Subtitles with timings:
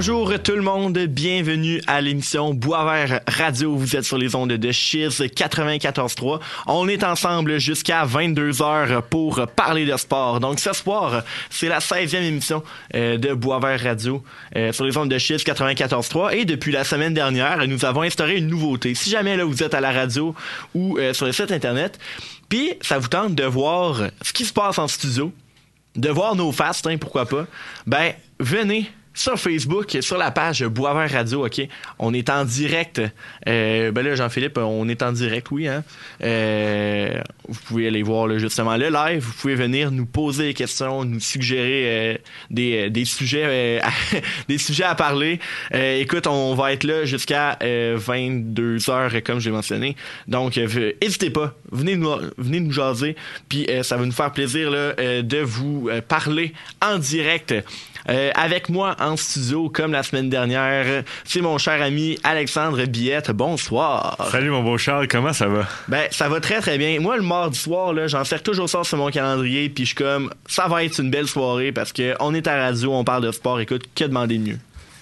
[0.00, 3.76] Bonjour tout le monde, bienvenue à l'émission Boisvert Radio.
[3.76, 6.40] Vous êtes sur les ondes de Chiz 94.3.
[6.68, 10.40] On est ensemble jusqu'à 22h pour parler de sport.
[10.40, 12.62] Donc ce soir, c'est la 16e émission
[12.94, 14.24] euh, de Boisvert Radio
[14.56, 16.34] euh, sur les ondes de Chiz 94.3.
[16.34, 18.94] Et depuis la semaine dernière, nous avons instauré une nouveauté.
[18.94, 20.34] Si jamais vous êtes à la radio
[20.74, 21.98] ou euh, sur le site internet,
[22.48, 25.30] puis ça vous tente de voir ce qui se passe en studio,
[25.94, 27.44] de voir nos faces, hein, pourquoi pas,
[27.86, 31.60] ben venez sur Facebook, sur la page Boisvert Radio, OK?
[31.98, 33.00] On est en direct.
[33.48, 35.68] Euh, ben là, Jean-Philippe, on est en direct, oui.
[35.68, 35.84] Hein?
[36.22, 39.22] Euh, vous pouvez aller voir là, justement le live.
[39.22, 42.18] Vous pouvez venir nous poser des questions, nous suggérer euh,
[42.50, 43.90] des, des, sujets euh, à,
[44.48, 45.40] des sujets à parler.
[45.74, 49.96] Euh, écoute, on va être là jusqu'à 22 heures, comme j'ai mentionné.
[50.28, 51.54] Donc, n'hésitez pas.
[51.72, 53.16] Venez nous, venez nous jaser.
[53.48, 57.54] Puis, ça va nous faire plaisir de vous parler en direct.
[58.08, 63.30] Euh, avec moi en studio, comme la semaine dernière, c'est mon cher ami Alexandre Billette.
[63.30, 64.16] Bonsoir.
[64.30, 65.66] Salut mon beau Charles, comment ça va?
[65.88, 66.98] Ben, ça va très très bien.
[67.00, 69.96] Moi, le mardi soir, là, j'en sers toujours ça sur mon calendrier, puis je suis
[69.96, 73.32] comme, ça va être une belle soirée parce qu'on est à radio, on parle de
[73.32, 73.60] sport.
[73.60, 74.58] Écoute, que demander de mieux?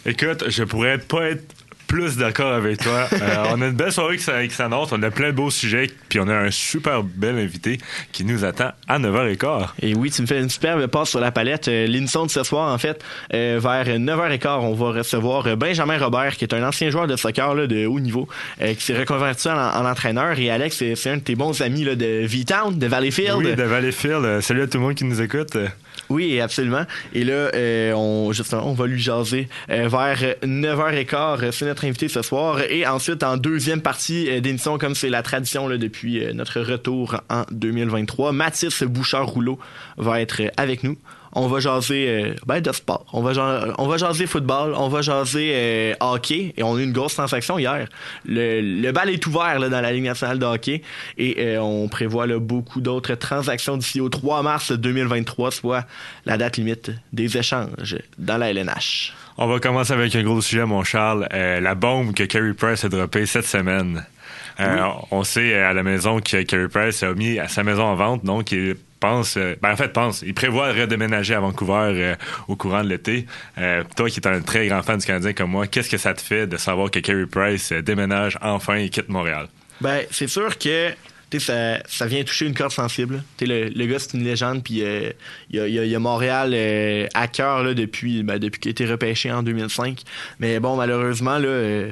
[0.07, 1.55] Écoute, je pourrais pas être
[1.89, 3.09] plus d'accord avec toi.
[3.21, 6.21] Euh, on a une belle soirée qui s'annonce, on a plein de beaux sujets, puis
[6.21, 7.79] on a un super bel invité
[8.13, 9.69] qui nous attend à 9h15.
[9.83, 11.69] Et oui, tu me fais une superbe passe sur la palette.
[11.69, 13.03] Euh, L'inson de ce soir, en fait,
[13.35, 17.55] euh, vers 9h15, on va recevoir Benjamin Robert, qui est un ancien joueur de soccer
[17.55, 18.29] là, de haut niveau,
[18.61, 20.39] qui s'est reconverti en, entraîneur.
[20.39, 23.39] Et Alex, c'est un de tes bons amis là, de V-Town, de Valleyfield.
[23.39, 24.41] Oui, de Valleyfield.
[24.43, 25.57] salut à tout le monde qui nous écoute.
[26.09, 26.85] Oui, absolument.
[27.13, 31.51] Et là, euh, on, justement, on va lui jaser euh, vers 9h15.
[31.53, 32.61] C'est notre invité ce soir.
[32.69, 37.21] Et ensuite, en deuxième partie euh, d'émission, comme c'est la tradition là, depuis notre retour
[37.31, 39.59] en 2023, Mathis Bouchard-Rouleau
[39.97, 40.97] va être avec nous
[41.33, 43.05] on va jaser euh, ben, de sport.
[43.13, 46.55] On va, jaser, on va jaser football, on va jaser euh, hockey.
[46.57, 47.89] Et on a eu une grosse transaction hier.
[48.25, 50.83] Le, le bal est ouvert là, dans la Ligue nationale de hockey.
[51.17, 55.85] Et euh, on prévoit là, beaucoup d'autres transactions d'ici au 3 mars 2023, soit
[56.25, 59.13] la date limite des échanges dans la LNH.
[59.37, 61.29] On va commencer avec un gros sujet, mon Charles.
[61.31, 64.05] la bombe que Carey Price a droppée cette semaine.
[65.13, 68.25] On sait à la maison que Carey Price a mis à sa maison en vente,
[68.25, 72.15] donc il pense, euh, ben en fait, pense, il prévoit redéménager à Vancouver euh,
[72.49, 73.27] au courant de l'été.
[73.59, 76.15] Euh, toi qui es un très grand fan du Canadien comme moi, qu'est-ce que ça
[76.15, 79.49] te fait de savoir que Carey Price déménage enfin et quitte Montréal?
[79.81, 80.91] Ben, c'est sûr que
[81.39, 83.23] ça, ça vient toucher une corde sensible.
[83.41, 85.15] Le, le, gars, c'est une légende, puis il
[85.57, 86.55] y, a, y, a, Montréal
[87.15, 90.03] à cœur depuis, ben, depuis qu'il a été repêché en 2005.
[90.41, 91.89] Mais bon, malheureusement, là,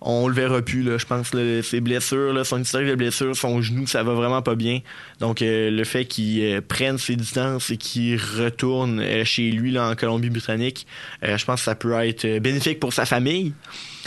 [0.00, 4.02] on le verra plus je pense ses blessures son historique de blessures son genou ça
[4.02, 4.80] va vraiment pas bien.
[5.18, 9.72] Donc euh, le fait qu'il euh, prenne ses distances et qu'il retourne euh, chez lui
[9.72, 10.86] là, en Colombie-Britannique
[11.22, 13.52] je pense que ça peut être bénéfique pour sa famille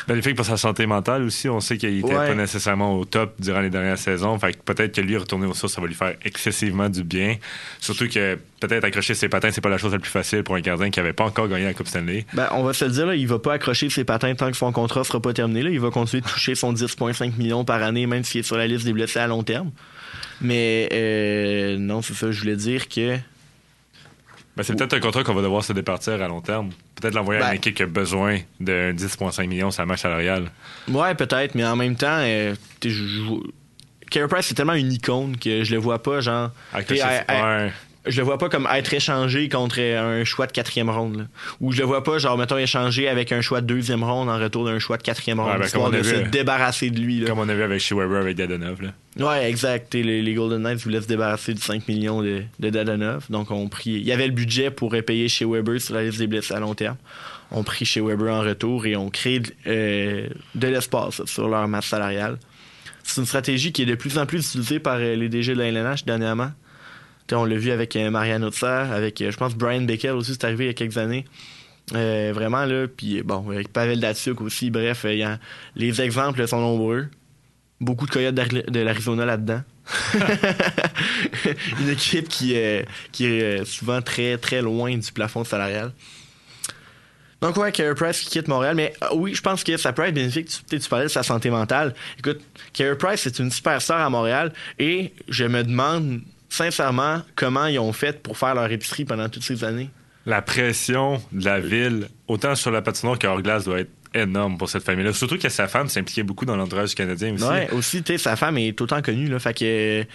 [0.07, 1.47] Bénéfique pour sa santé mentale aussi.
[1.49, 4.37] On sait qu'il n'était pas nécessairement au top durant les dernières saisons.
[4.39, 7.37] Fait peut-être que lui, retourner au sources, ça va lui faire excessivement du bien.
[7.79, 10.61] Surtout que peut-être accrocher ses patins, c'est pas la chose la plus facile pour un
[10.61, 12.25] gardien qui n'avait pas encore gagné la Coupe Stanley.
[12.33, 14.57] Ben, on va se le dire, là, il va pas accrocher ses patins tant que
[14.57, 15.63] son contrat sera pas terminé.
[15.63, 15.69] Là.
[15.69, 18.67] Il va continuer de toucher son 10,5 millions par année, même s'il est sur la
[18.67, 19.71] liste des blessés à long terme.
[20.41, 23.17] Mais euh, non, c'est ça, je voulais dire que
[24.55, 26.69] ben, c'est peut-être un contrat qu'on va devoir se départir à long terme.
[26.95, 27.57] Peut-être l'envoyer à une ben.
[27.57, 30.51] équipe qui a besoin de 10,5 millions sur la marche salariale.
[30.87, 32.53] Ouais, peut-être, mais en même temps, euh,
[34.11, 36.51] Carey Price, c'est tellement une icône que je le vois pas, genre
[38.05, 41.27] je le vois pas comme être échangé contre un choix de quatrième ronde.
[41.61, 44.37] Ou je le vois pas, genre, mettons, échangé avec un choix de deuxième ronde en
[44.37, 45.61] retour d'un choix de quatrième ronde.
[45.61, 47.19] Ouais, ben, de se débarrasser de lui.
[47.19, 47.27] Là.
[47.27, 48.81] Comme on a vu avec Shea Weber avec Dadanov.
[48.81, 48.93] Là.
[49.25, 49.93] Ouais, exact.
[49.93, 53.25] Les, les, Golden Knights voulaient se débarrasser de 5 millions de, de Dadanov.
[53.29, 53.91] Donc, on pris.
[53.91, 56.59] Il y avait le budget pour payer chez Weber sur la liste des blessés à
[56.59, 56.97] long terme.
[57.51, 61.85] On pris chez Weber en retour et on crée euh, de l'espace sur leur masse
[61.85, 62.37] salariale.
[63.03, 65.59] C'est une stratégie qui est de plus en plus utilisée par euh, les DG de
[65.59, 66.51] la LNH dernièrement
[67.31, 70.43] on l'a vu avec euh, Marianne Otzer, avec, euh, je pense, Brian Beckel aussi, c'est
[70.43, 71.25] arrivé il y a quelques années.
[71.93, 75.05] Euh, vraiment, là, puis bon, avec Pavel Datsuk aussi, bref,
[75.75, 77.07] les exemples sont nombreux.
[77.81, 79.61] Beaucoup de coyotes de l'Arizona là-dedans.
[81.81, 82.55] Une équipe qui,
[83.11, 85.91] qui est souvent très, très loin du plafond salarial.
[87.43, 88.73] Donc, ouais, Carey Price qui quitte Montréal.
[88.73, 90.47] Mais oui, je pense que ça peut être bénéfique.
[90.69, 91.93] Tu, tu parlais de sa santé mentale.
[92.17, 92.39] Écoute,
[92.71, 94.53] Carey Price, c'est une superstar à Montréal.
[94.79, 96.21] Et je me demande
[96.53, 99.89] sincèrement, comment ils ont fait pour faire leur épicerie pendant toutes ces années?
[100.25, 104.69] La pression de la ville, autant sur la patinoire qu'hors glace, doit être énorme pour
[104.69, 105.13] cette famille-là.
[105.13, 107.43] Surtout que sa femme s'impliquait beaucoup dans l'entourage canadien aussi.
[107.43, 109.39] Ouais, aussi, tu sais, sa femme est autant connue, là.
[109.39, 110.05] Fait que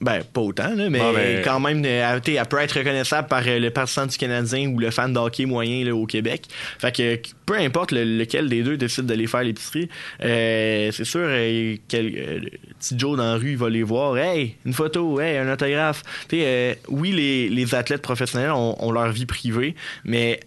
[0.00, 3.42] Ben, pas autant, là, mais ben- quand même, euh, t'sais, elle peut être reconnaissable par
[3.48, 6.44] euh, le partisan du Canadien ou le fan de hockey moyen là, au Québec.
[6.78, 9.88] Fait que peu importe le- lequel des deux décide d'aller faire l'épicerie,
[10.22, 12.40] euh, c'est sûr, euh, quel, euh,
[12.78, 14.16] petit Joe dans la rue, il va les voir.
[14.16, 16.04] Hey, une photo, hey, un autographe.
[16.32, 19.74] Euh, oui, les, les athlètes professionnels ont, ont leur vie privée,
[20.04, 20.38] mais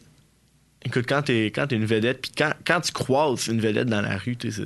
[0.85, 4.01] écoute, quand t'es quand t'es une vedette, puis quand, quand tu croises une vedette dans
[4.01, 4.63] la rue, t'sais, c'est-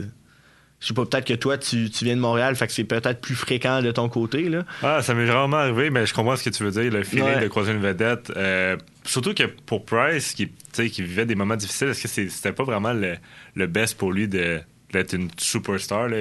[0.81, 3.19] je sais pas, peut-être que toi, tu, tu viens de Montréal, fait que c'est peut-être
[3.21, 4.65] plus fréquent de ton côté, là.
[4.83, 7.25] Ah, ça m'est rarement arrivé, mais je comprends ce que tu veux dire, le feeling
[7.25, 7.41] Ouais.
[7.41, 8.31] de croiser une vedette.
[8.35, 12.63] Euh, surtout que pour Price, qui, qui vivait des moments difficiles, est-ce que c'était pas
[12.65, 13.15] vraiment le,
[13.55, 14.59] le best pour lui de-
[14.91, 16.07] d'être une superstar?
[16.09, 16.17] Là?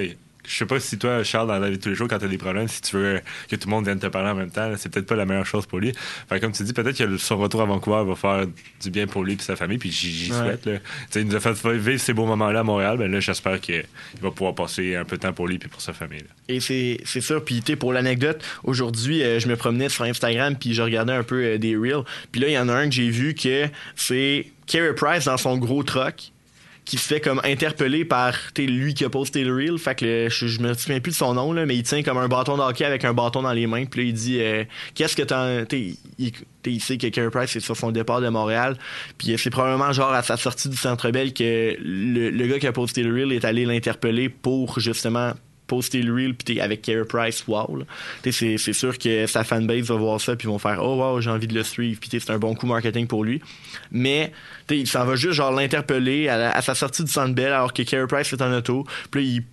[0.47, 2.27] Je sais pas si toi, Charles, dans la vie de tous les jours, quand t'as
[2.27, 4.71] des problèmes, si tu veux que tout le monde vienne te parler en même temps,
[4.77, 5.91] c'est peut-être pas la meilleure chose pour lui.
[6.29, 8.45] Fait comme tu dis, peut-être que son retour à Vancouver va faire
[8.81, 10.37] du bien pour lui et sa famille, puis j'y Ouais.
[10.37, 10.65] souhaite.
[10.65, 10.73] Là.
[11.11, 13.83] Tu Il nous a fait vivre ces beaux moments-là à Montréal, mais là, j'espère qu'il
[14.21, 16.19] va pouvoir passer un peu de temps pour lui et pour sa famille.
[16.19, 16.25] là.
[16.47, 17.43] Et c'est sûr.
[17.43, 21.23] Puis, tu pour l'anecdote, aujourd'hui, euh, je me promenais sur Instagram, puis je regardais un
[21.23, 22.03] peu euh, des reels.
[22.31, 25.37] Puis là, il y en a un que j'ai vu que c'est Carey Price dans
[25.37, 26.31] son gros truck
[26.85, 29.77] qui se fait comme interpeller par lui qui a posté le reel.
[29.79, 32.27] Fait que je, me souviens plus de son nom, là, mais il tient comme un
[32.27, 33.85] bâton de hockey avec un bâton dans les mains.
[33.85, 35.65] Puis là, il dit euh, Qu'est-ce que t'en.
[35.65, 38.29] tu sais, Il, tu sais, il sait que Carey Price est sur son départ de
[38.29, 38.77] Montréal.
[39.17, 42.59] Puis euh, c'est probablement genre à sa sortie du Centre Bell que le, le gars
[42.59, 45.33] qui a posté le reel est allé l'interpeller pour justement
[45.67, 47.79] poster le reel puis t'es avec Carey Price wow
[48.31, 51.47] c'est sûr que sa fanbase va voir ça puis vont faire oh wow j'ai envie
[51.47, 53.41] de le suivre puis c'est un bon coup marketing pour lui
[53.91, 54.31] mais
[54.69, 58.07] il s'en va juste genre l'interpeller à, sa sortie du Centre Bell alors que Carey
[58.07, 59.43] Price est en auto puis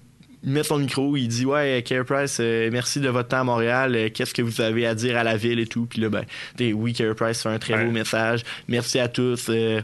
[0.45, 3.45] il met son micro, il dit ouais Carey Price, euh, merci de votre temps à
[3.45, 3.95] Montréal.
[3.95, 5.87] euh, Qu'est-ce que vous avez à dire à la ville et tout.
[5.87, 6.25] Puis là ben,
[6.75, 7.85] oui Carey Price fait un très Ouais.
[7.85, 8.43] beau message.
[8.67, 9.47] Merci à tous.
[9.51, 9.81] euh,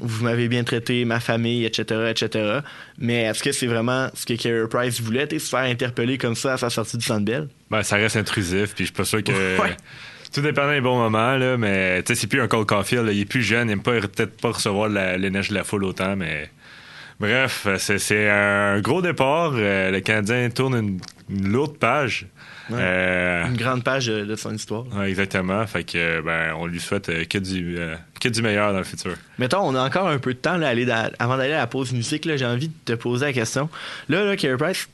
[0.00, 2.60] vous m'avez bien traité, ma famille, etc., etc.
[2.98, 6.54] Mais est-ce que c'est vraiment ce que Carey Price voulait, se faire interpeller comme ça
[6.54, 7.48] à sa sortie du Centre Bell?
[7.70, 9.32] Ben, ça reste intrusif, puis je suis pas sûr que.
[9.60, 9.76] Ouais.
[10.32, 13.12] Tout dépend des bons moments, là, mais tu sais, c'est plus un Cole Caulfield, là,
[13.12, 15.84] il est plus jeune, il aime pas peut-être pas recevoir la- l'énergie de la foule
[15.84, 16.50] autant, mais
[17.20, 19.52] bref, c'est, c'est un gros départ.
[19.54, 21.00] Euh, le Canadien tourne une,
[21.30, 22.26] une lourde page.
[22.70, 22.78] Ouais.
[22.80, 24.84] Euh, Une grande page de, de son histoire.
[24.96, 25.66] ouais, exactement.
[25.66, 28.84] Fait que ben, on lui souhaite euh, que du euh, que du meilleur dans le
[28.84, 29.14] futur.
[29.38, 31.66] Mettons, on a encore un peu de temps là, aller dans- avant d'aller à la
[31.66, 32.26] pause musique.
[32.36, 33.68] J'ai envie de te poser la question.
[34.08, 34.88] Là, là Carey Price,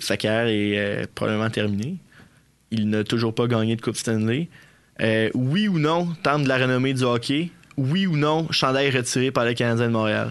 [0.00, 1.96] sa carrière est euh, probablement terminée.
[2.70, 4.48] Il n'a toujours pas gagné de Coupe Stanley.
[5.00, 7.50] Euh, oui ou non, tente de la renommée du hockey.
[7.76, 10.30] Oui ou non, chandail retiré par le Canadien de Montréal.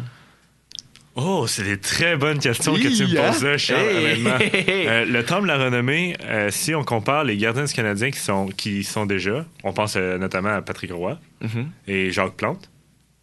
[1.16, 3.32] Oh, c'est des très bonnes questions que tu me hein?
[3.32, 3.98] poses là, Charles, Hey!
[4.26, 4.38] honnêtement.
[4.70, 8.20] Euh, le temps de la renommée, euh, si on compare les gardiens du Canadien qui
[8.20, 11.70] sont, qui sont déjà, on pense euh, notamment à Patrick Roy Mhm.
[11.88, 12.70] et Jacques Plante.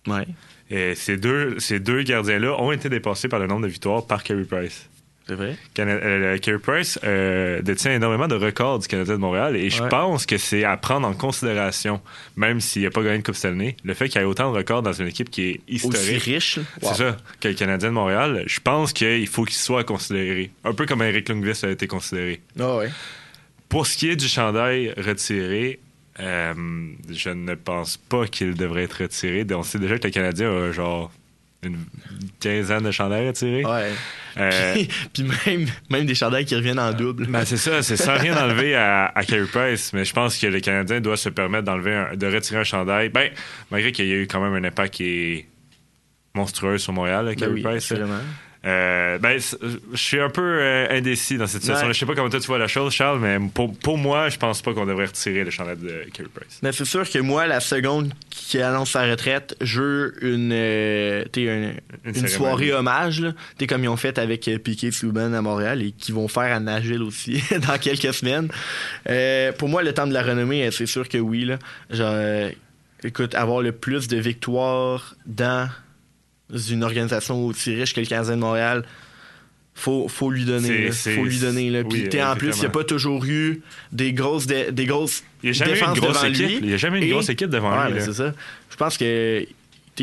[0.07, 0.27] Ouais.
[0.71, 4.23] Et ces deux, ces deux gardiens-là ont été dépassés par le nombre de victoires par
[4.23, 4.89] Carey Price.
[5.29, 5.57] C'est vrai?
[5.75, 9.83] Cana- euh, Carey Price euh, détient énormément de records du Canadien de Montréal et je
[9.83, 9.89] Ouais.
[9.91, 12.01] pense que c'est à prendre en considération,
[12.37, 14.57] même s'il n'a pas gagné de Coupe Stanley, le fait qu'il y ait autant de
[14.57, 16.23] records dans une équipe qui est Aussi historique.
[16.23, 16.57] riche.
[16.57, 16.63] là.
[16.81, 16.89] Wow.
[16.93, 20.51] C'est ça, que le Canadien de Montréal, je pense qu'il faut qu'il soit considéré.
[20.65, 22.41] Un peu comme Eric Lundqvist a été considéré.
[22.59, 22.89] Ah ouais.
[23.69, 25.79] Pour ce qui est du chandail retiré,
[26.21, 26.55] euh,
[27.13, 29.45] je ne pense pas qu'il devrait être retiré.
[29.53, 31.13] On sait déjà que le Canadien a genre
[31.63, 31.77] une
[32.41, 33.65] quinzaine de chandails retirés.
[33.65, 33.91] Ouais.
[34.37, 37.27] Euh, Puis, puis même, même des chandails qui reviennent en double.
[37.27, 40.47] ben, c'est ça, c'est sans rien enlever à, à Carey Price, mais je pense que
[40.47, 43.09] le Canadien doit se permettre d'enlever un- de retirer un chandail.
[43.09, 43.31] Ben,
[43.73, 45.47] malgré qu'il y a eu quand même un impact qui est
[46.35, 47.93] monstrueux sur Montréal, là, Ben Carey oui, Price.
[48.65, 51.87] Euh, ben, je suis un peu euh, indécis dans cette situation.
[51.87, 51.95] Ouais.
[51.95, 54.37] Je sais pas comment toi tu vois la chose, Charles, mais pour, pour moi, je
[54.37, 56.59] pense pas qu'on devrait retirer le chandail de Carey Price.
[56.63, 61.25] Mais c'est sûr que moi, la seconde qui annonce sa retraite, je veux une, euh,
[61.37, 61.75] une,
[62.05, 63.33] une soirée hommage, là.
[63.69, 67.03] Comme ils ont fait avec Piquet Souban à Montréal et qui vont faire à Nashville
[67.03, 68.49] aussi dans quelques semaines.
[69.59, 71.45] Pour moi, le temps de la renommée, c'est sûr que oui.
[71.45, 71.59] Là.
[71.91, 72.51] Genre,
[73.05, 75.69] écoute, avoir le plus de victoires dans
[76.71, 78.85] une organisation aussi riche que le Canadien de Montréal,
[79.75, 80.87] faut, faut lui donner.
[80.87, 80.93] Là.
[80.93, 81.71] Faut lui donner.
[81.71, 81.81] Là.
[81.83, 83.61] oui, Puis, t'sais, en plus, il n'y a pas toujours eu
[83.93, 86.47] des grosses, des grosses Il a jamais eu une défenses grosse devant équipe.
[86.49, 86.59] lui.
[86.63, 88.01] Il n'y a jamais eu une Et- grosse équipe devant Ouais, lui.
[88.01, 88.35] c'est ça.
[88.71, 89.47] Je pense que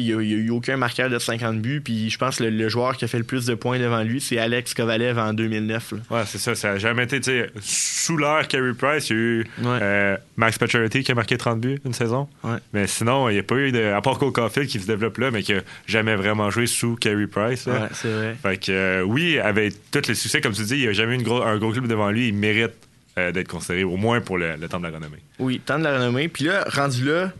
[0.01, 1.81] il n'y a, eu aucun marqueur de 50 buts.
[1.83, 4.01] Puis je pense que le, le joueur qui a fait le plus de points devant
[4.03, 5.91] lui, c'est Alex Kovalev en 2009.
[5.91, 5.97] là.
[6.17, 6.55] Ouais, c'est ça.
[6.55, 9.79] Ça n'a jamais été, sous l'ère Carey Price, il y a eu Ouais.
[9.81, 12.27] euh, Max Pacioretty qui a marqué 30 buts une saison.
[12.43, 12.57] Ouais.
[12.73, 13.83] Mais sinon, il n'y a pas eu de.
[13.93, 16.95] À part Cole Caulfield qui se développe là, mais qui n'a jamais vraiment joué sous
[16.95, 17.65] Carey Price.
[17.65, 18.35] Ouais, c'est vrai.
[18.41, 21.13] Fait que, euh, oui, avec tous les succès, comme tu dis, il n'y a jamais
[21.13, 22.27] eu une gros- un gros club devant lui.
[22.29, 22.71] Il mérite
[23.17, 25.19] euh, d'être considéré, au moins pour le, le temps de la renommée.
[25.39, 26.27] Oui, temps de la renommée.
[26.27, 27.31] Puis là, rendu là,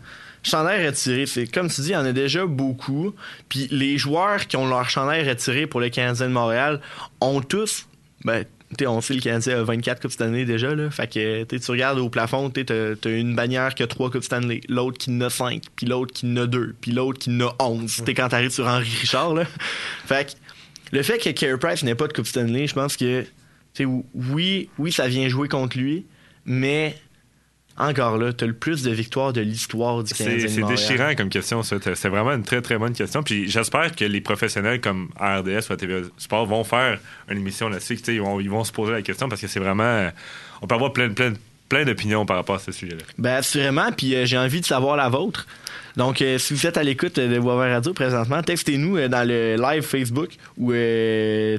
[0.46, 3.14] chandail retiré, c'est comme tu dis, il y en a déjà beaucoup.
[3.48, 6.80] Puis les joueurs qui ont leur chandail retiré pour le Canadien de Montréal
[7.20, 7.86] ont tous,
[8.24, 8.44] ben,
[8.86, 10.74] on sait le Canadien a 24 Coupes Stanley déjà.
[10.74, 14.24] Là, fait que tu regardes au plafond, tu as, une bannière qui a 3 Coupes
[14.24, 17.30] Stanley, l'autre qui en a 5, puis l'autre qui en a 2, puis l'autre qui
[17.30, 18.02] en a 11.
[18.04, 19.34] T'es quand t'arrives sur Henri Richard.
[19.34, 19.44] Là.
[20.06, 20.32] Fait que
[20.92, 23.24] le fait que Carey Price n'ait pas de Coupe Stanley, je pense que
[24.14, 26.06] oui, oui, ça vient jouer contre lui,
[26.44, 26.96] mais
[27.78, 30.48] encore là, tu as le plus de victoires de l'histoire du Canadien.
[30.48, 31.76] C'est déchirant comme question, ça.
[31.94, 33.22] C'est vraiment une très, très bonne question.
[33.22, 36.98] Puis j'espère que les professionnels comme RDS ou TV Sport vont faire
[37.30, 37.98] une émission là-dessus.
[38.08, 40.10] Ils vont, ils vont se poser la question parce que c'est vraiment.
[40.62, 41.34] On peut avoir plein, plein,
[41.68, 43.02] plein d'opinions par rapport à ce sujet-là.
[43.18, 43.90] Ben, assurément.
[43.92, 45.46] Puis euh, j'ai envie de savoir la vôtre.
[45.96, 49.56] Donc, euh, si vous êtes à l'écoute de Boisvert Radio présentement, textez-nous euh, dans le
[49.56, 50.72] live Facebook ou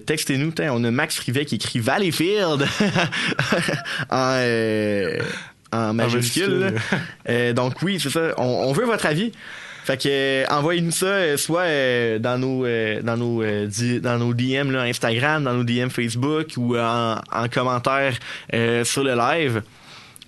[0.05, 0.53] textez-nous.
[0.59, 2.67] On a Max Rivet qui écrit Valleyfield
[4.09, 4.39] en,
[5.77, 6.73] en majuscule.
[7.29, 8.33] Euh, donc oui, c'est ça.
[8.37, 9.33] On, veut votre avis.
[9.83, 12.65] Fait que euh, envoyez-nous ça euh, soit dans nos
[13.01, 17.19] dans nos dans nos DM là, Instagram, dans nos DM Facebook ou en,
[17.51, 18.13] commentaire
[18.83, 19.61] sur le live.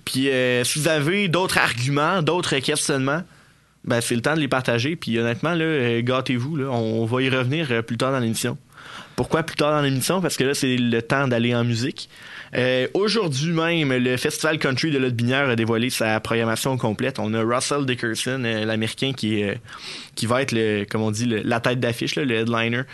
[0.04, 0.28] Puis
[0.64, 3.22] si vous avez d'autres arguments, d'autres questionnements,
[3.84, 4.94] ben c'est le temps de les partager.
[4.94, 8.58] Puis honnêtement là, gâtez-vous là, on va y revenir plus tard dans l'émission.
[9.20, 12.08] Pourquoi plus tard dans l'émission Parce que là c'est le temps d'aller en musique.
[12.56, 17.18] Euh, aujourd'hui même, le Festival Country de Lotbinière a dévoilé sa programmation complète.
[17.18, 19.56] On a Russell Dickerson, euh, l'Américain, qui, euh,
[20.14, 22.84] qui va être, comme on dit, la tête d'affiche, le headliner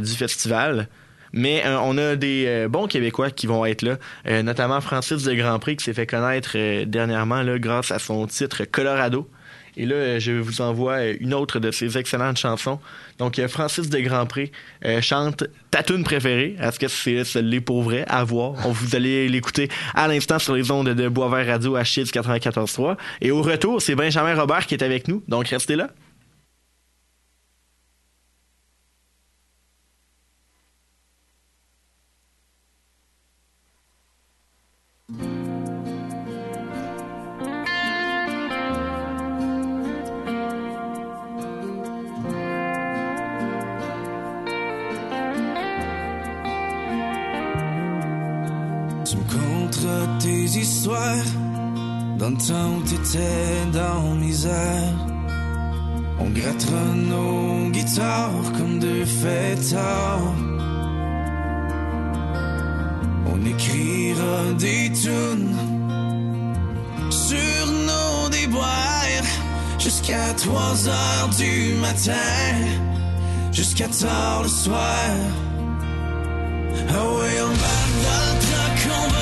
[0.00, 0.88] du festival.
[1.32, 5.76] Mais on a des bons Québécois qui vont être là, notamment Francis de Grand Prix
[5.76, 9.28] qui s'est fait connaître dernièrement grâce à son titre Colorado.
[9.76, 12.78] Et là, je vous envoie une autre de ses excellentes chansons.
[13.18, 14.52] Donc, Francis de Grandpré
[14.84, 16.56] euh, chante ta tune préférée.
[16.60, 18.04] Est-ce que c'est celle pour vrai?
[18.08, 18.54] À voir.
[18.66, 22.96] On vous allez l'écouter à l'instant sur les ondes de Boisvert Radio à 94.3.
[23.20, 25.22] Et au retour, c'est Benjamin Robert qui est avec nous.
[25.28, 25.90] Donc, restez là.
[52.16, 54.94] Dans le temps où t'étais dans misère.
[56.20, 60.32] On grattera nos guitares comme deux fêtards.
[63.26, 65.56] On écrira des tunes
[67.10, 69.26] sur nos déboires
[69.80, 72.54] jusqu'à 3 heures du matin,
[73.50, 75.43] jusqu'à tard le soir.
[76.88, 79.14] Ah ouais, on va dans le truck, on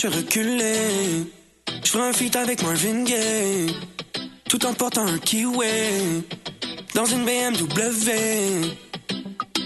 [0.00, 1.24] je pouvais,
[1.84, 3.74] je ferais un feat avec Marvin Gaye.
[4.48, 6.24] Tout en portant un kiwi.
[6.94, 8.10] Dans une BMW.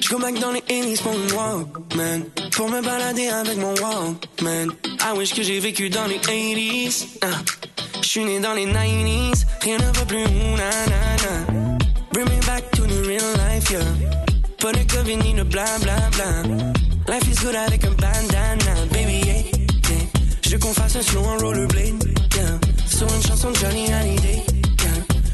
[0.00, 2.24] Je back dans les 80s pour une Walkman.
[2.52, 4.68] Pour me balader avec mon Walkman.
[5.00, 7.06] I wish que j'ai vécu dans les 80s.
[7.22, 7.26] Ah.
[8.02, 9.44] Je suis né dans les 90s.
[9.62, 10.24] Rien ne va plus.
[10.24, 11.78] ouh, Na, na, na.
[12.12, 13.80] Bring me back to the real life, yeah.
[14.58, 16.42] Pas de COVID ni de bla bla bla.
[17.08, 18.99] Life is good avec un bandana, baby.
[20.50, 22.02] Je veux qu'on fasse un slow en rollerblade,
[22.34, 22.58] yeah.
[22.84, 24.42] Sur une chanson de Johnny Hallyday,
[24.82, 24.90] yeah.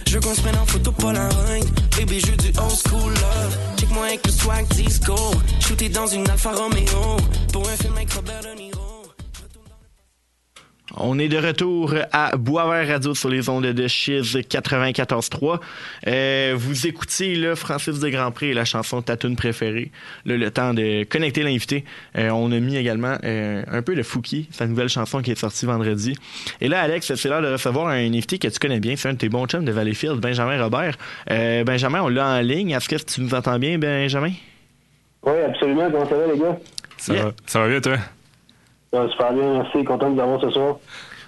[0.06, 1.64] Je veux qu'on se prenne en photo Polaroid,
[1.96, 3.58] baby, je du old school love.
[3.78, 5.16] Check-moi avec le swag disco.
[5.58, 7.16] Shooté dans une Alfa Romeo.
[7.50, 8.42] Pour un film avec Robert.
[10.98, 15.60] On est de retour à Boisvert Radio sur les ondes de Chiz 94.3.
[16.06, 19.90] Euh, vous écoutez là, Francis de Grandpré et la chanson Ta tune préférée.
[20.24, 21.84] Là, le temps de connecter l'invité.
[22.16, 25.38] Euh, on a mis également euh, un peu de Fouki, sa nouvelle chanson qui est
[25.38, 26.16] sortie vendredi.
[26.62, 28.94] Et là, Alex, c'est l'heure de recevoir un invité que tu connais bien.
[28.96, 30.96] C'est un de tes bons chums de Valleyfield, Benjamin Robert.
[31.30, 32.70] Euh, Benjamin, on l'a en ligne.
[32.70, 34.32] Est-ce que tu nous entends bien, Benjamin?
[35.24, 35.90] Oui, absolument.
[35.90, 36.58] Comment ça va, les gars?
[36.96, 37.24] Ça, Yeah.
[37.26, 37.96] va, ça va bien, toi?
[38.96, 39.84] Ça va super bien, merci.
[39.84, 40.76] Content de vous avoir ce soir.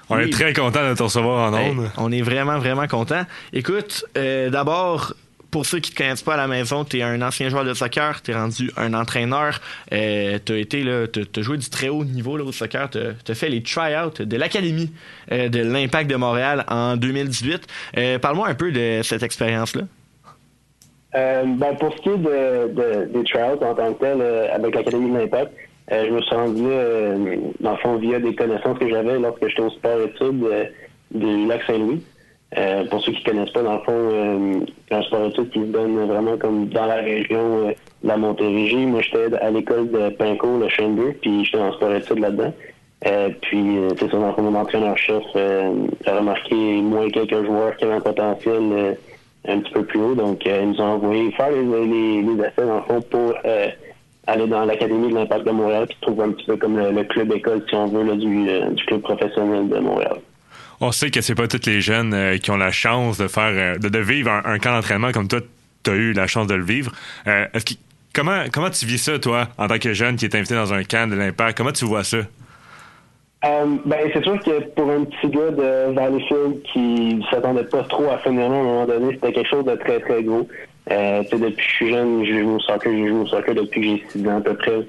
[0.09, 0.23] On Oui.
[0.25, 1.91] est très content de te recevoir en Hey, ondes.
[1.99, 3.23] on est vraiment, vraiment content.
[3.53, 5.13] Écoute, euh, d'abord,
[5.51, 7.65] pour ceux qui ne te connaissent pas à la maison, tu es un ancien joueur
[7.65, 9.61] de soccer, tu es rendu un entraîneur,
[9.93, 12.99] euh, tu as été là, t'as- joué du très haut niveau là, au soccer, tu
[12.99, 14.91] as fait les try-outs de l'Académie
[15.31, 17.67] euh, de l'Impact de Montréal en 2018.
[17.99, 19.83] Euh, Parle-moi un peu de cette expérience-là.
[21.15, 24.55] Euh, ben, pour ce qui est de, de- des trials en tant que tel, euh,
[24.55, 25.53] avec l'Académie de l'Impact,
[25.91, 29.49] euh, je me suis rendu euh, dans le fond, via des connaissances que j'avais lorsque
[29.49, 30.65] j'étais au sport études euh,
[31.11, 32.03] du lac Saint-Louis.
[32.57, 36.07] Euh, pour ceux qui connaissent pas, dans le fond, un sport études qui se donne
[36.07, 37.75] vraiment comme dans la région de
[38.05, 38.87] la Montérégie.
[38.87, 42.53] Moi, j'étais à l'école de Pinco, le Chamber, puis j'étais en sport études là-dedans.
[43.43, 45.25] Puis, c'est ça, dans le fond, mon entraîneur-chef
[46.07, 48.97] a remarqué moins quelques joueurs qui avaient un potentiel
[49.47, 50.15] un petit peu plus haut.
[50.15, 53.35] Donc, ils nous ont envoyé faire les, les, les essais, dans le fond, pour
[54.29, 57.05] aller dans l'Académie de l'Impact de Montréal, puis trouver un petit peu comme le, le
[57.05, 60.19] club école, si on veut, là, du, euh, du club professionnel de Montréal.
[60.81, 63.51] On sait que c'est pas tous les jeunes euh, qui ont la chance de faire
[63.53, 65.41] euh, de, de vivre un, un camp d'entraînement comme toi,
[65.83, 66.93] tu as eu la chance de le vivre.
[67.27, 67.81] Euh, est-ce que-
[68.15, 70.85] comment, comment tu vis ça, toi, en tant que jeune qui est invité dans un
[70.85, 71.57] camp de l'Impact?
[71.59, 72.19] Comment tu vois ça?
[73.41, 78.19] Ben, c'est sûr que pour un petit gars de Valleyfield qui s'attendait pas trop à
[78.19, 80.49] finir à un moment donné, c'était quelque chose de très, très gros.
[80.91, 83.81] Euh, depuis que je suis jeune, je joue au soccer, j'ai joué au soccer depuis
[83.81, 84.81] que j'ai 6 ans à peu près.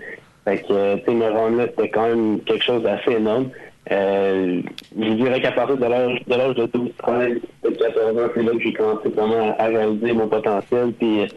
[0.46, 3.50] Fait que, euh, tu sais, me rendre là, c'était quand même quelque chose d'assez énorme.
[3.92, 4.62] Euh,
[4.98, 8.52] je dirais qu'à partir de l'âge de l'âge de 12, 13, 14 ans, c'est là
[8.52, 11.28] que j'ai commencé vraiment à réaliser mon potentiel puis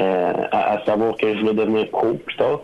[0.00, 2.60] euh, à, savoir que je voulais devenir pro plus tard.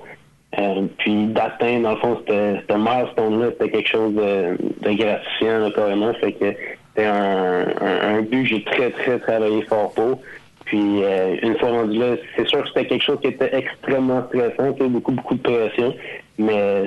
[0.59, 5.71] Euh, puis d'atteindre, dans le fond, c'était milestone-là, c'était quelque chose de, de gratifiant, là,
[5.75, 6.15] carrément.
[6.15, 6.47] Fait que
[6.89, 10.21] c'était un, un, un but que j'ai très, très travaillé fort pour.
[10.67, 14.27] Puis euh, une fois rendu là, c'est sûr que c'était quelque chose qui était extrêmement
[14.29, 15.95] stressant, tu sais, beaucoup, beaucoup de pression,
[16.39, 16.85] mais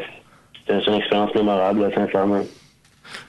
[0.68, 2.44] c'était une expérience mémorable, là, sincèrement.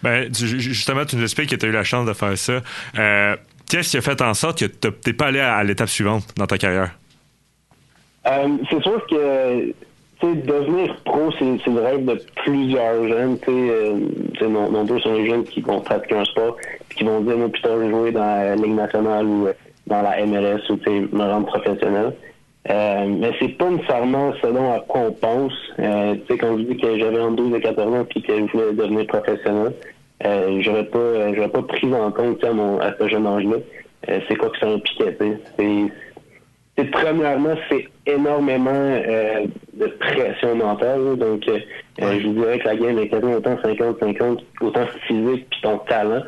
[0.03, 2.37] Ben, tu- ju- justement, tu nous expliques que tu as eu la chance de faire
[2.37, 2.61] ça.
[2.99, 3.37] Euh,
[3.69, 6.25] Qu'est-ce qui a fait en sorte que t'as- t'es pas allé à, à l'étape suivante
[6.37, 6.91] dans ta carrière?
[8.27, 9.73] Euh, c'est sûr que
[10.21, 13.39] tu devenir pro, c'est le rêve de plusieurs jeunes.
[13.39, 13.99] Tu sais, euh,
[14.35, 16.57] tu sais, non- nombreux sont les jeunes qui vont pratiquer un sport
[16.89, 19.53] puis qui vont dire, plus tard, je vais jouer dans la Ligue nationale ou euh,
[19.91, 22.15] dans la MLS ou tu sais, me rendre professionnel.
[22.69, 25.53] Euh, mais c'est pas nécessairement selon à quoi on pense.
[25.79, 28.33] Euh, tu sais, quand je dis que j'avais entre 12 et 14 ans puis que
[28.35, 29.73] je voulais devenir professionnel,
[30.27, 33.57] euh, j'aurais pas euh, j'aurais pas pris en compte à, mon, à ce jeune âge-là.
[34.09, 35.17] Euh, c'est quoi que ça impliquait.
[36.77, 41.17] C'est premièrement, c'est énormément de pression mentale.
[41.17, 41.45] Donc,
[41.99, 46.23] je vous dirais que la game est quasiment autant 50-50, autant physique puis ton talent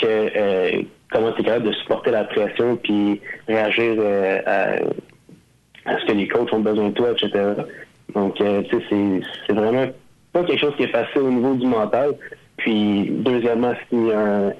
[0.00, 0.84] que
[1.16, 4.40] comment tu es capable de supporter la pression puis réagir euh,
[5.86, 7.30] à, ce que les coachs ont besoin de toi, etc.
[8.14, 9.86] Donc, euh, tu sais, c'est vraiment
[10.32, 12.14] pas quelque chose qui est facile au niveau du mental.
[12.58, 14.52] Puis, deuxièmement, a un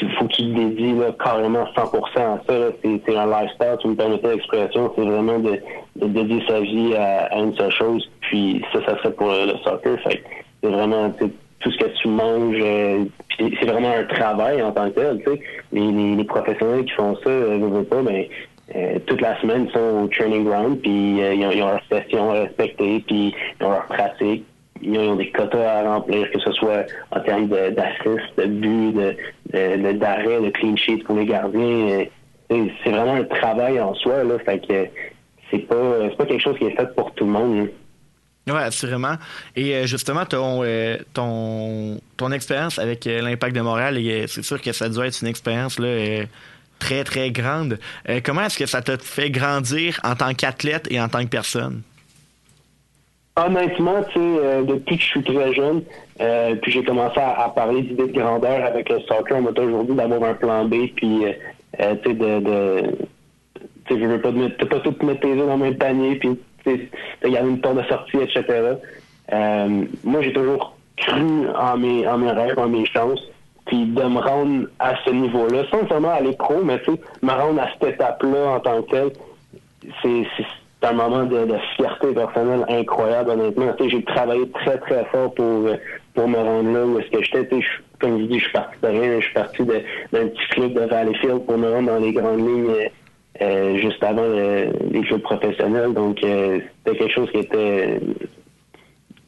[0.00, 2.54] il faut qu'il dédie là, carrément 100% à ça.
[2.82, 4.92] C'est un lifestyle, tu me permettais l'expression.
[4.96, 5.60] C'est vraiment de,
[5.96, 8.08] de dédier sa vie à, une seule chose.
[8.20, 11.12] Puis ça, ça serait pour le que c'est vraiment
[11.60, 12.56] tout ce que tu manges.
[12.60, 13.04] euh,
[13.38, 15.18] c'est vraiment un travail en tant que tel.
[15.24, 15.40] tu sais.
[15.72, 18.24] Les, les, les professionnels qui font ça, euh, je veux pas, ben,
[18.76, 21.68] euh, toute la semaine, ils sont au training ground, puis euh, ils, ont, ils ont
[21.68, 24.44] leur à respecter, puis ils ont leur pratique.
[24.82, 28.38] Ils ont, ils ont des quotas à remplir, que ce soit en termes de- d'assists,
[28.38, 29.16] de, buts, de,
[29.52, 32.06] de, de- d'arrêt, de clean sheet pour les gardiens.
[32.50, 34.38] Euh, c'est vraiment un travail en soi, là.
[34.44, 34.86] Fait que
[35.50, 37.56] c'est pas, pas quelque chose qui est fait pour tout le monde.
[37.58, 37.64] là.
[38.46, 39.14] Ouais, assurément.
[39.54, 43.98] Et euh, justement, ton, euh, ton, ton expérience avec euh, l'Impact de Montréal,
[44.28, 45.78] c'est sûr que ça doit être une expérience
[46.78, 47.78] très, très grande.
[48.24, 51.82] Comment est-ce que ça t'a fait grandir en tant qu'athlète et en tant que personne?
[53.36, 55.82] Honnêtement, tu depuis que je suis très jeune,
[56.62, 60.30] puis j'ai commencé à, parler d'idées de grandeur avec le soccer, on m'a dit d'avoir
[60.30, 61.26] un plan B, puis
[61.78, 62.82] euh, tu sais, de, de
[63.86, 66.18] tu je veux pas mettre, t'as pas tout mettre tes œufs dans le même panier,
[66.76, 66.90] sais,
[67.22, 68.44] de garder une porte de sortie, etc.
[69.32, 73.22] Euh, moi, j'ai toujours cru en mes, en mes rêves, en mes chances,
[73.66, 77.60] puis de me rendre à ce niveau-là, sans seulement aller pro, mais tu me rendre
[77.60, 79.10] à cette étape-là en tant que tel,
[80.02, 80.26] c'est
[80.82, 83.72] un moment de, fierté personnelle incroyable, honnêtement.
[83.76, 85.76] Tu sais, j'ai travaillé très, très fort pour, euh,
[86.14, 87.48] pour me rendre là où est-ce que j'étais.
[87.48, 87.68] Tu sais,
[88.00, 89.20] Comme je dis, je suis parti de rien.
[89.20, 92.90] Je suis parti d'un petit club de Valleyfield pour me rendre dans les grandes lignes
[93.40, 95.94] euh, juste avant euh, les clubs professionnels.
[95.94, 98.00] Donc, euh, c'était quelque chose qui était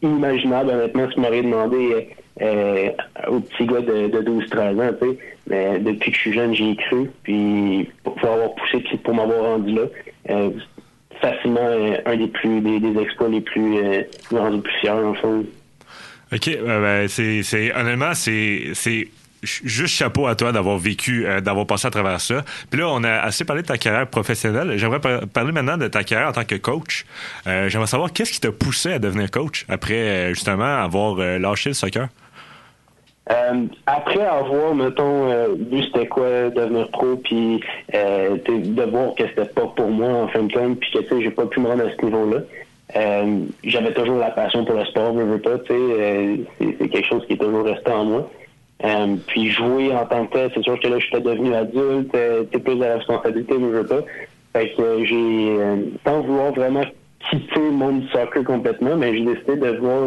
[0.02, 2.08] inimaginable, honnêtement, si m'auriez demandé
[2.40, 2.90] euh,
[3.28, 5.18] au petit gars de, de 12-13 ans, tu sais.
[5.48, 7.10] Mais depuis que je suis jeune, j'y ai cru.
[7.22, 9.82] Puis pour, avoir poussé puis pour m'avoir rendu là,
[11.22, 15.14] facilement un des plus des, exploits les plus euh, qui m'ont rendu plus fier, en
[15.14, 15.46] fond.
[16.32, 19.08] OK, ben, c'est, honnêtement, c'est,
[19.42, 22.42] juste chapeau à toi d'avoir vécu, euh, d'avoir passé à travers ça.
[22.70, 24.76] Puis là, on a assez parlé de ta carrière professionnelle.
[24.76, 27.04] J'aimerais par- parler maintenant de ta carrière en tant que coach.
[27.46, 31.70] Euh, j'aimerais savoir qu'est-ce qui t'a poussé à devenir coach après, euh, justement, avoir lâché
[31.70, 32.08] le soccer?
[33.30, 37.60] Euh, après avoir, mettons, vu c'était quoi devenir pro, puis
[37.94, 41.08] euh, de voir que c'était pas pour moi en fin de compte, puis que tu
[41.08, 42.38] sais, j'ai pas pu me rendre à ce niveau-là.
[43.64, 47.34] J'avais toujours la passion pour le sport, je pas, tu sais, c'est quelque chose qui
[47.34, 48.30] est toujours resté en moi.
[48.84, 52.14] Euh, puis jouer en tant que tel, c'est sûr que là, je suis devenu adulte,
[52.14, 54.00] euh, t'es plus de la responsabilité, je veux pas.
[54.54, 56.82] Fait que euh, j'ai, sans vouloir vraiment
[57.30, 60.02] quitter le monde du soccer complètement, mais j'ai décidé de voir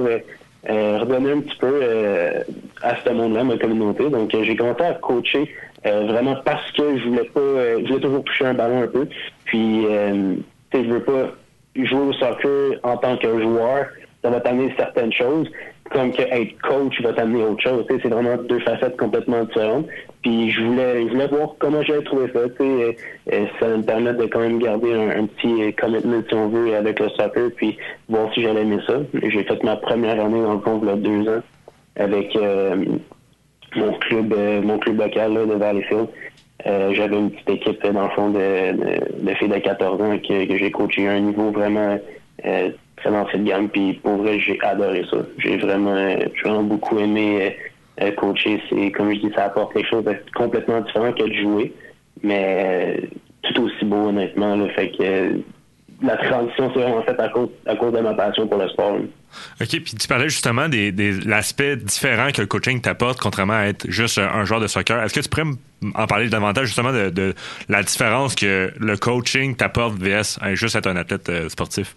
[0.70, 2.42] euh, redonner un petit peu euh,
[2.82, 4.10] à ce monde-là, ma communauté.
[4.10, 5.50] Donc, euh, j'ai commencé à coacher
[5.84, 9.08] vraiment parce que je voulais pas, je voulais toujours toucher un ballon un peu.
[9.46, 11.32] Puis, tu sais, je veux pas
[11.76, 13.86] jouer au soccer en tant que joueur,
[14.24, 15.48] ça va t'amener certaines choses,
[15.92, 17.86] comme que être coach va t'amener autre chose.
[17.88, 19.88] C'est vraiment deux facettes complètement différentes.
[20.22, 22.50] Puis je voulais, je voulais voir comment j'allais trouver ça.
[22.50, 22.92] Tu sais, euh,
[23.34, 26.76] euh, ça me permet de quand même garder un, petit euh, commitment, si on veut,
[26.76, 27.78] avec le soccer, puis
[28.10, 29.00] voir si j'allais aimer ça.
[29.14, 31.42] J'ai fait ma première année dans le fond, il y a deux ans,
[31.98, 32.86] avec euh,
[33.76, 36.08] mon club, euh, mon club local là, de Valleyfield.
[36.66, 40.18] Euh, J'avais une petite équipe dans le fond de, de, de filles de 14 ans
[40.18, 42.00] que, que j'ai coaché à un niveau vraiment
[43.04, 43.70] d'entrée de gamme.
[43.70, 45.18] Puis pour vrai, j'ai adoré ça.
[45.38, 47.56] J'ai vraiment, vraiment beaucoup aimé
[48.02, 48.62] euh, euh, coacher.
[48.70, 51.74] C'est comme je dis, ça apporte quelque chose de complètement différent que de jouer,
[52.24, 53.08] mais euh,
[53.44, 54.56] tout aussi beau honnêtement.
[54.56, 55.40] Là, fait que
[56.02, 58.98] la transition s'est vraiment faite à cause, à cause de ma passion pour le sport.
[59.62, 63.66] OK, puis tu parlais justement des, des l'aspect différent que le coaching t'apporte, contrairement à
[63.66, 65.04] être juste un, joueur de soccer.
[65.04, 65.56] Est-ce que tu pourrais
[65.94, 67.34] en parler davantage justement de, de
[67.68, 71.96] la différence que le coaching t'apporte vs juste être un athlète sportif?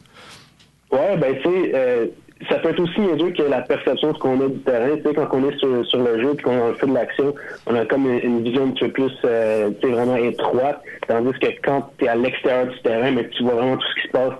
[0.90, 2.06] Ouais, ben tu sais, euh,
[2.48, 4.96] ça peut être aussi niaiseux que la perception de qu'on a du terrain.
[4.96, 7.34] Tu sais, quand on est sur, sur le jeu et qu'on fait de l'action,
[7.66, 10.80] on a comme une, vision un petit peu plus, euh, vraiment étroite.
[11.06, 14.02] Tandis que quand tu es à l'extérieur du terrain, mais tu vois vraiment tout ce
[14.02, 14.34] qui se passe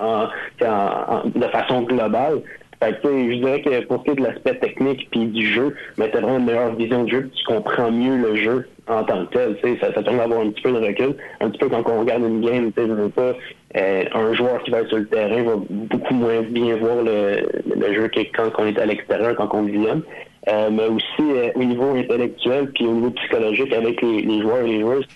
[0.00, 0.24] en,
[0.66, 2.40] en- de façon globale.
[2.82, 6.10] Sais, je dirais que pour ce qui est de l'aspect technique puis du jeu, mais
[6.10, 9.24] tu as vraiment une meilleure vision du jeu, tu comprends mieux le jeu en tant
[9.24, 9.56] que tel.
[9.80, 11.14] Ça, ça permet d'avoir un petit peu de recul.
[11.40, 13.32] Un petit peu quand on regarde une game, tu sais, je veux pas,
[13.76, 17.48] euh, un joueur qui va être sur le terrain va beaucoup moins bien voir le,
[17.74, 20.02] le jeu que quand on est à l'extérieur, quand on visionne.
[20.48, 24.60] Euh, mais aussi euh, au niveau intellectuel puis au niveau psychologique avec les, les joueurs
[24.60, 25.06] et les joueuses,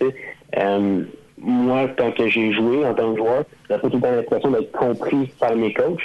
[0.57, 1.03] euh,
[1.41, 4.51] moi, tant que j'ai joué en tant que joueur, j'ai pas tout le temps l'impression
[4.51, 6.01] d'être compris par mes coachs.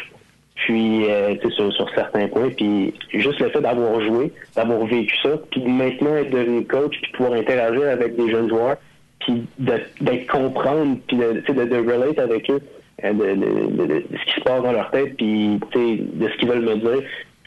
[0.55, 2.49] Puis, euh, sur, sur certains points.
[2.51, 7.11] Puis, juste le fait d'avoir joué, d'avoir vécu ça, puis maintenant être devenu coach, puis
[7.13, 8.77] pouvoir interagir avec des jeunes joueurs,
[9.25, 12.61] puis de- comprendre, puis de, de, de relate avec eux,
[13.05, 16.61] euh, de, de- ce qui se passe dans leur tête, puis de ce qu'ils veulent
[16.65, 17.03] me dire.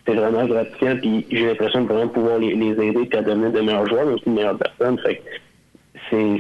[0.08, 3.60] C'est vraiment gratifiant, puis j'ai l'impression de vraiment pouvoir les, aider, puis à devenir de
[3.60, 4.98] meilleurs joueurs, mais aussi de meilleures personnes.
[5.00, 5.22] Fait
[6.10, 6.40] c'est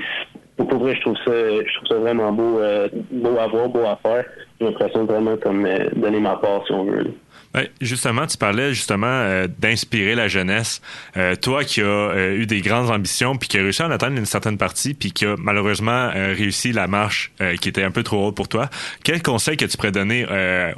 [0.55, 3.81] pour, vrai, je trouve ça, je trouve ça vraiment beau, euh, beau à voir, beau
[3.81, 4.23] à faire.
[4.59, 7.11] J'ai l'impression vraiment comme euh, donner ma part, si on veut.
[7.55, 10.81] Ouais, justement, tu parlais justement euh, d'inspirer la jeunesse.
[11.15, 13.91] Euh, toi qui as euh, eu des grandes ambitions, puis qui a réussi à en
[13.91, 17.31] atteindre une certaine partie, puis qui a malheureusement réussi la marche
[17.61, 18.69] qui était un peu trop haute pour toi,
[19.03, 20.25] quel conseil que tu pourrais donner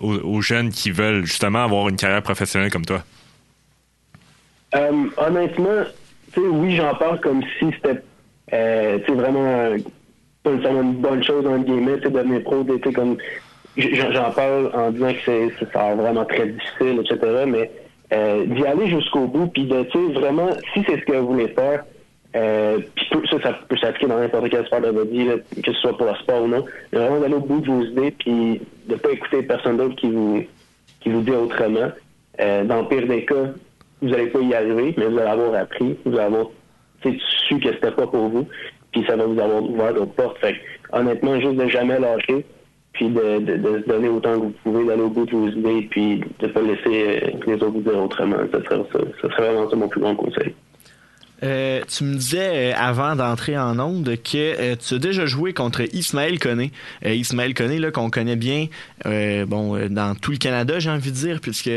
[0.01, 3.03] aux, jeunes qui veulent justement avoir une carrière professionnelle comme toi?
[4.73, 5.83] Honnêtement,
[6.37, 8.01] oui, j'en parle comme si c'était
[9.07, 9.75] vraiment
[10.53, 13.17] une bonne chose, entre guillemets, sais, devenir pro, comme
[13.77, 17.43] j'en parle en disant que c'est vraiment très difficile, etc.
[17.47, 17.71] Mais
[18.13, 21.33] euh, d'y aller jusqu'au bout, puis de, tu sais, vraiment, si c'est ce que vous
[21.33, 21.83] voulez faire,
[22.35, 22.79] euh,
[23.29, 25.27] ça, ça peut s'appliquer dans n'importe quel sport de votre vie,
[25.63, 27.83] que ce soit pour le sport ou non, mais vraiment d'aller au bout de vos
[27.83, 30.43] idées, puis de pas écouter personne d'autre qui vous,
[30.99, 31.91] qui vous dit autrement.
[32.39, 33.53] Euh, dans le pire des cas,
[34.01, 36.45] vous n'allez pas y arriver, mais vous allez avoir appris, vous allez avoir
[37.03, 38.47] su que c'était pas pour vous,
[38.91, 40.37] puis ça va vous avoir ouvert d'autres portes.
[40.39, 40.55] Fait
[40.91, 42.45] honnêtement, juste de jamais lâcher,
[42.99, 45.47] puis de, de, de se donner autant que vous pouvez, d'aller au bout de vos
[45.47, 48.35] idées, puis de pas laisser euh, les autres vous dire autrement.
[48.51, 50.53] Ça serait, ça, ça serait vraiment mon plus grand conseil.
[51.43, 55.53] Euh, tu me disais euh, avant d'entrer en onde que euh, tu as déjà joué
[55.53, 56.71] contre Ismaël Koné.
[57.05, 58.67] Ismaël Koné, là, qu'on connaît bien
[59.05, 61.67] bon, dans tout le Canada, j'ai envie de dire, puisque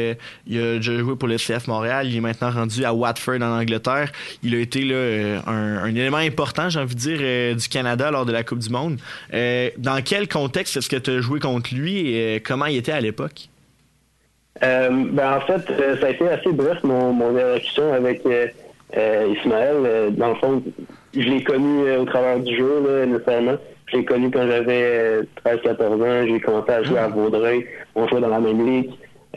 [0.47, 2.09] il a déjà joué pour le CF Montréal.
[2.09, 4.11] Il est maintenant rendu à Watford en Angleterre.
[4.43, 8.33] Il a été là, un, élément important, j'ai envie de dire, du Canada lors de
[8.33, 8.99] la Coupe du Monde.
[9.33, 13.01] Dans quel contexte est-ce que tu as joué contre lui et comment il était à
[13.01, 13.49] l'époque?
[14.61, 15.63] Ben en fait,
[16.01, 18.23] ça a été assez bref mon, mon avec
[18.95, 19.77] Ismaël.
[19.85, 20.63] Euh, dans le fond,
[21.15, 23.57] je l'ai connu euh, au travers du jeu, là, nécessairement.
[23.87, 26.27] Je l'ai connu quand j'avais euh, 13-14 ans.
[26.27, 27.67] J'ai commencé à jouer à Vaudreuil.
[27.95, 28.91] On jouait dans la même ligue.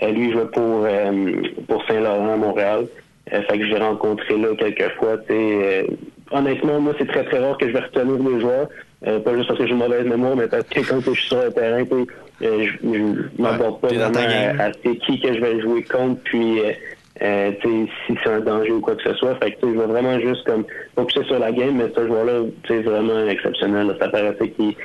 [0.03, 1.33] Euh, lui, il jouait pour, euh,
[1.67, 2.85] pour Saint-Laurent à Montréal.
[3.33, 5.17] Euh, fait que je l'ai rencontré là quelques fois.
[5.29, 5.83] euh,
[6.31, 8.67] honnêtement, moi, c'est très très rare que je vais retenir des joueurs.
[9.07, 11.27] Euh, pas juste parce que j'ai une mauvaise mémoire, mais parce que quand je suis
[11.27, 15.39] sur le terrain, euh, je je m'aborde pas vraiment à, à c'est qui que je
[15.39, 16.71] vais jouer contre, puis euh,
[17.21, 17.87] euh, si
[18.23, 19.35] c'est un danger ou quoi que ce soit.
[19.35, 22.81] Fait que je vais vraiment juste comme focuser sur la game, mais ce joueur-là, c'est
[22.81, 23.87] vraiment exceptionnel.
[23.87, 23.93] là.
[23.99, 24.75] Ça paraissait qu'il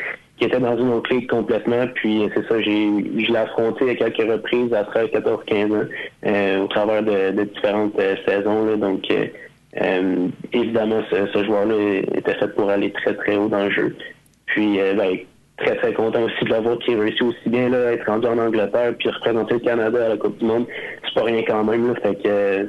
[0.40, 1.86] était dans une autre ligue complètement.
[1.94, 2.88] Puis c'est ça, j'ai
[3.18, 5.84] je l'ai affronté à quelques reprises à 13, 14, 15 ans,
[6.26, 8.64] euh, au travers de, de différentes euh, saisons.
[8.64, 9.26] Là, donc euh,
[9.82, 13.96] euh, évidemment, ce, ce joueur-là était fait pour aller très très haut dans le jeu.
[14.46, 15.16] Puis ben,
[15.60, 18.38] très très content aussi de l'avoir qui réussit aussi bien là, à être rendu en
[18.38, 20.66] Angleterre puis représenter le Canada à la Coupe du Monde.
[21.04, 21.88] C'est pas rien quand même.
[21.88, 22.64] Là, fait que euh,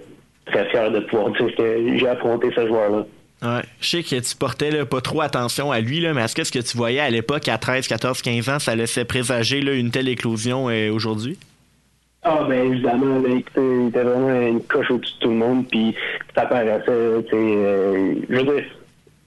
[0.45, 3.05] très fier de pouvoir dire que j'ai affronté ce joueur-là.
[3.43, 3.61] Ouais.
[3.79, 6.43] Je sais que tu portais là, pas trop attention à lui, là, mais est-ce que
[6.43, 9.73] ce que tu voyais à l'époque, à 13, 14, 15 ans, ça laissait présager là,
[9.73, 11.39] une telle éclosion euh, aujourd'hui?
[12.23, 15.95] Ah ben évidemment, là, il était vraiment une coche au-dessus de tout le monde, puis
[16.35, 18.63] ça paraissait, tu sais, euh, je veux dire,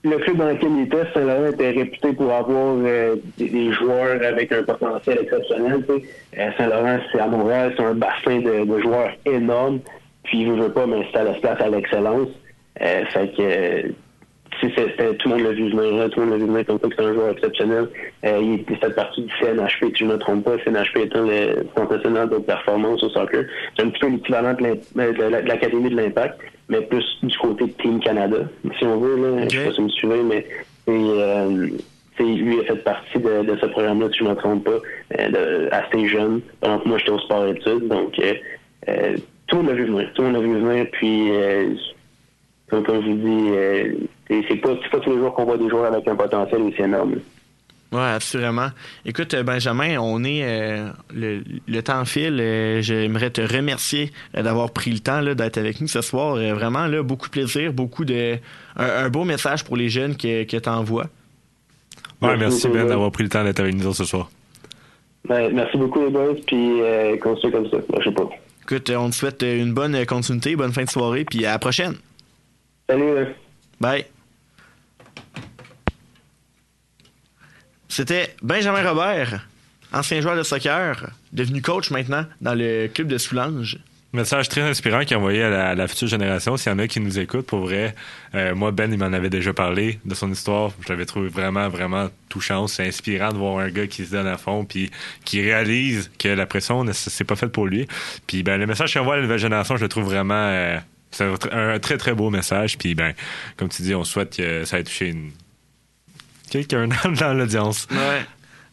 [0.04, 4.22] le club dans lequel il était, Saint-Laurent était réputé pour avoir euh, des, des joueurs
[4.22, 6.06] avec un potentiel exceptionnel, tu.
[6.38, 9.80] Euh, Saint-Laurent, c'est à Montréal, c'est un bassin de, de joueurs énorme,
[10.24, 12.28] puis je veux pas, mais ça laisse place à l'excellence.
[12.82, 13.88] Euh, fait que
[14.60, 16.78] tu sais, c'était- tout le monde l'a vu là, tout le monde l'a vu comme
[16.78, 17.88] quoi que c'est un joueur exceptionnel.
[18.24, 21.66] Euh, il était fait partie du CNHP, je ne me trompe pas, CNHP étant le
[21.90, 23.44] national de performance au soccer.
[23.76, 24.64] C'est un petit peu l'équivalent de
[25.00, 26.38] euh, la- l'Académie de l'Impact,
[26.68, 28.38] mais plus du côté de Team Canada,
[28.78, 29.16] si on veut.
[29.16, 29.44] Là.
[29.48, 30.46] Je sais pas si vous me suivez, mais
[30.86, 31.68] c'est, euh,
[32.20, 34.78] lui a fait partie de, de ce programme-là, si je ne me trompe pas,
[35.18, 37.88] euh, de- assez jeune, pendant que moi j'étais au sport études.
[37.88, 38.34] Donc, euh,
[38.88, 40.10] euh, tout le monde l'a vu venir.
[40.14, 41.30] Tout le monde l'a vu venir, puis...
[41.32, 41.74] euh,
[42.70, 43.92] comme, je vous dis, euh,
[44.48, 46.82] c'est pas, c'est pas tous les jours qu'on voit des joueurs avec un potentiel aussi
[46.82, 47.16] énorme.
[47.94, 48.70] Ouais, assurément.
[49.06, 52.38] Écoute, euh, Benjamin, on est euh, le, le temps file.
[52.40, 56.34] euh, J'aimerais te remercier euh, d'avoir pris le temps d'être avec nous ce soir.
[56.34, 58.36] Euh, vraiment, là, beaucoup de plaisir, beaucoup de
[58.76, 61.06] un, un beau message pour les jeunes que, que tu envoies.
[62.20, 62.88] Ouais, Merci Ben Ben.
[62.88, 64.28] d'avoir pris le temps d'être avec nous ce soir.
[65.28, 67.76] Ben, merci beaucoup les boys, puis euh, continuez comme ça.
[67.88, 68.28] Moi, je sais pas.
[68.64, 71.94] Écoute, on te souhaite une bonne continuité, bonne fin de soirée, puis à la prochaine.
[72.88, 73.18] Salut.
[73.18, 73.28] hein.
[73.80, 74.04] Bye.
[77.96, 79.46] C'était Benjamin Robert,
[79.92, 83.78] ancien joueur de soccer, devenu coach maintenant dans le club de Soulanges.
[84.12, 86.56] Message très inspirant qu'il a envoyé à la, future génération.
[86.56, 87.94] S'il y en a qui nous écoutent, pour vrai,
[88.34, 90.72] euh, moi, Ben, il m'en avait déjà parlé de son histoire.
[90.80, 92.66] Je l'avais trouvé vraiment, vraiment touchant.
[92.66, 94.90] C'est inspirant de voir un gars qui se donne à fond puis
[95.24, 97.86] qui réalise que la pression, c'est pas fait pour lui.
[98.26, 100.34] Puis, ben, le message qu'il envoie à la nouvelle génération, je le trouve vraiment...
[100.34, 100.78] euh,
[101.12, 102.76] c'est un très, très beau message.
[102.76, 103.14] Puis, ben,
[103.56, 105.30] comme tu dis, on souhaite que ça ait touché une...
[106.62, 107.86] quelqu'un dans, dans l'audience.
[107.90, 108.24] Ouais.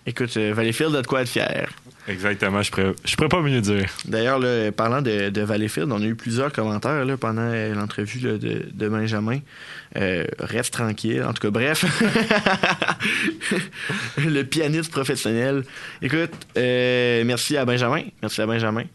[0.06, 1.70] Écoute, euh, Valleyfield a de quoi être fier.
[2.08, 3.86] Exactement, je pourrais, je pourrais pas mieux dire.
[4.06, 4.39] D'ailleurs,
[4.74, 8.38] parlant de, de Valleyfield, on a eu plusieurs commentaires là, pendant euh, l'entrevue de,
[8.74, 9.39] de Benjamin.
[9.98, 11.24] Euh, reste tranquille.
[11.24, 11.86] En tout cas, bref.
[14.17, 15.63] le pianiste professionnel.
[16.02, 18.04] Écoute, euh, merci à Benjamin.
[18.22, 18.86] Merci à Benjamin.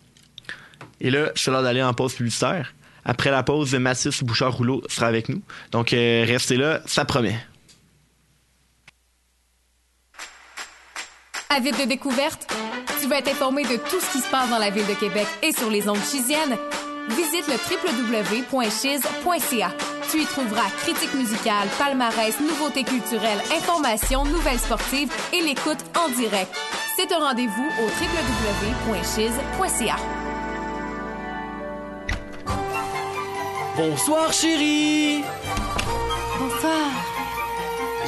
[1.01, 2.73] Et là, c'est l'heure d'aller en pause publicitaire.
[3.05, 5.43] Après la pause, Mathis Bouchard-Rouleau sera avec nous.
[5.71, 7.37] Donc, euh, restez là, ça promet.
[11.57, 12.47] Avide de découverte?
[13.01, 15.27] Tu veux être informé de tout ce qui se passe dans la ville de Québec
[15.43, 16.55] et sur les ondes chisiennes?
[17.09, 17.55] Visite le
[18.53, 19.71] www.chiz.ca.
[20.11, 26.55] Tu y trouveras critiques musicales, palmarès, nouveautés culturelles, informations, nouvelles sportives et l'écoute en direct.
[26.95, 27.87] C'est un rendez-vous au
[28.91, 29.97] www.chiz.ca.
[33.79, 35.25] Bonsoir chérie
[36.39, 37.16] Bonsoir.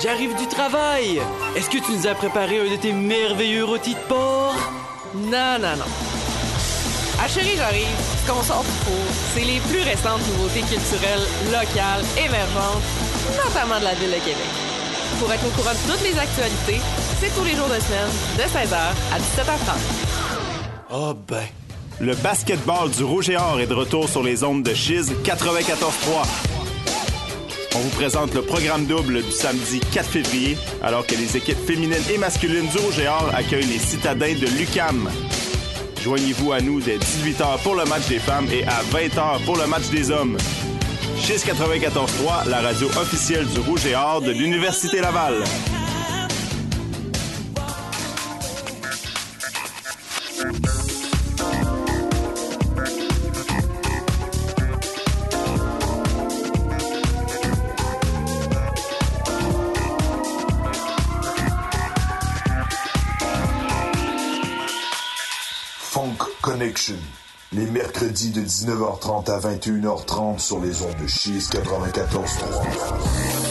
[0.02, 1.20] J'arrive du travail
[1.56, 4.54] Est-ce que tu nous as préparé un de tes merveilleux rôtis de porc?
[5.14, 5.90] Non, non, non.
[7.20, 7.87] Ah chérie, j'arrive.
[8.22, 8.94] Ce qu'on sort du four,
[9.34, 12.82] c'est les plus récentes nouveautés culturelles, locales, émergentes,
[13.44, 14.50] notamment de la ville de Québec.
[15.18, 16.80] Pour être au courant de toutes les actualités,
[17.18, 19.78] c'est tous les jours de semaine, de 16h à 17h30.
[20.90, 21.46] Oh ben...
[22.00, 26.57] Le basketball du Rouge et Or est de retour sur les ondes de Chiz 94.3.
[27.74, 32.02] On vous présente le programme double du samedi 4 février, alors que les équipes féminines
[32.12, 35.09] et masculines du Rouge et Or accueillent les citadins de l'UCAM.
[36.02, 39.66] Joignez-vous à nous dès 18h pour le match des femmes et à 20h pour le
[39.66, 40.38] match des hommes.
[41.20, 45.35] Chiz 94.3, la radio officielle du Rouge et Or de l'Université Laval.
[67.52, 73.47] Les mercredis de 19h30 à 21h30 sur les ondes de Cheese 94.3.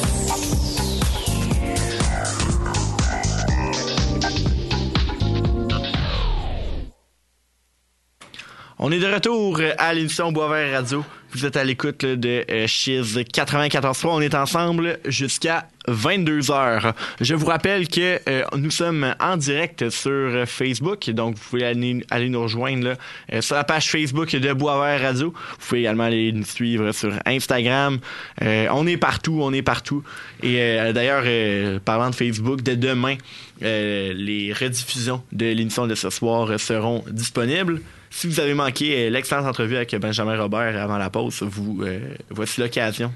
[8.89, 11.03] On est de retour à l'émission Boisvert Radio.
[11.33, 14.07] Vous êtes à l'écoute de euh, Chiz 94.3.
[14.07, 16.93] On est ensemble jusqu'à 22h.
[17.19, 21.65] Je vous rappelle que euh, nous sommes en direct sur euh, Facebook, donc vous pouvez
[21.65, 22.93] aller, nous rejoindre
[23.33, 25.33] euh, sur la page Facebook de Boisvert Radio.
[25.33, 27.99] Vous pouvez également aller nous suivre sur Instagram.
[28.41, 30.01] Euh, on est partout, on est partout.
[30.41, 33.17] Et euh, d'ailleurs, euh, parlant de Facebook, dès demain,
[33.63, 37.81] euh, les rediffusions de l'émission de ce soir euh, seront disponibles.
[38.09, 41.99] Si vous avez manqué euh, l'excellente entrevue avec Benjamin Robert avant la pause, vous euh,
[42.29, 43.13] voici l'occasion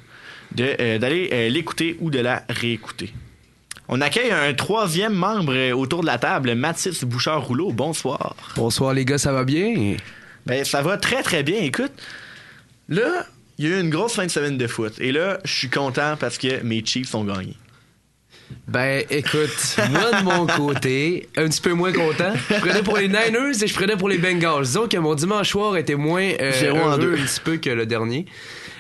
[0.60, 3.14] euh, d'aller l'écouter ou de la réécouter.
[3.88, 7.72] On accueille un troisième membre autour de la table, Mathis Bouchard-Rouleau.
[7.72, 8.36] Bonsoir.
[8.56, 9.96] Bonsoir les gars, ça va bien?
[10.46, 11.62] Ben, ça va très très bien.
[11.62, 11.92] Écoute,
[12.88, 13.26] là,
[13.58, 14.94] il y a eu une grosse fin de semaine de foot.
[15.00, 17.56] Et là, je suis content parce que mes Chiefs ont gagné.
[18.68, 22.34] Ben écoute, moi de mon côté, un petit peu moins content.
[22.50, 24.64] Je prenais pour les Niners et je prenais pour les Bengals.
[24.64, 27.14] Disons que mon dimanche soir était moins euh, heureux deux.
[27.14, 28.26] un petit peu que le dernier.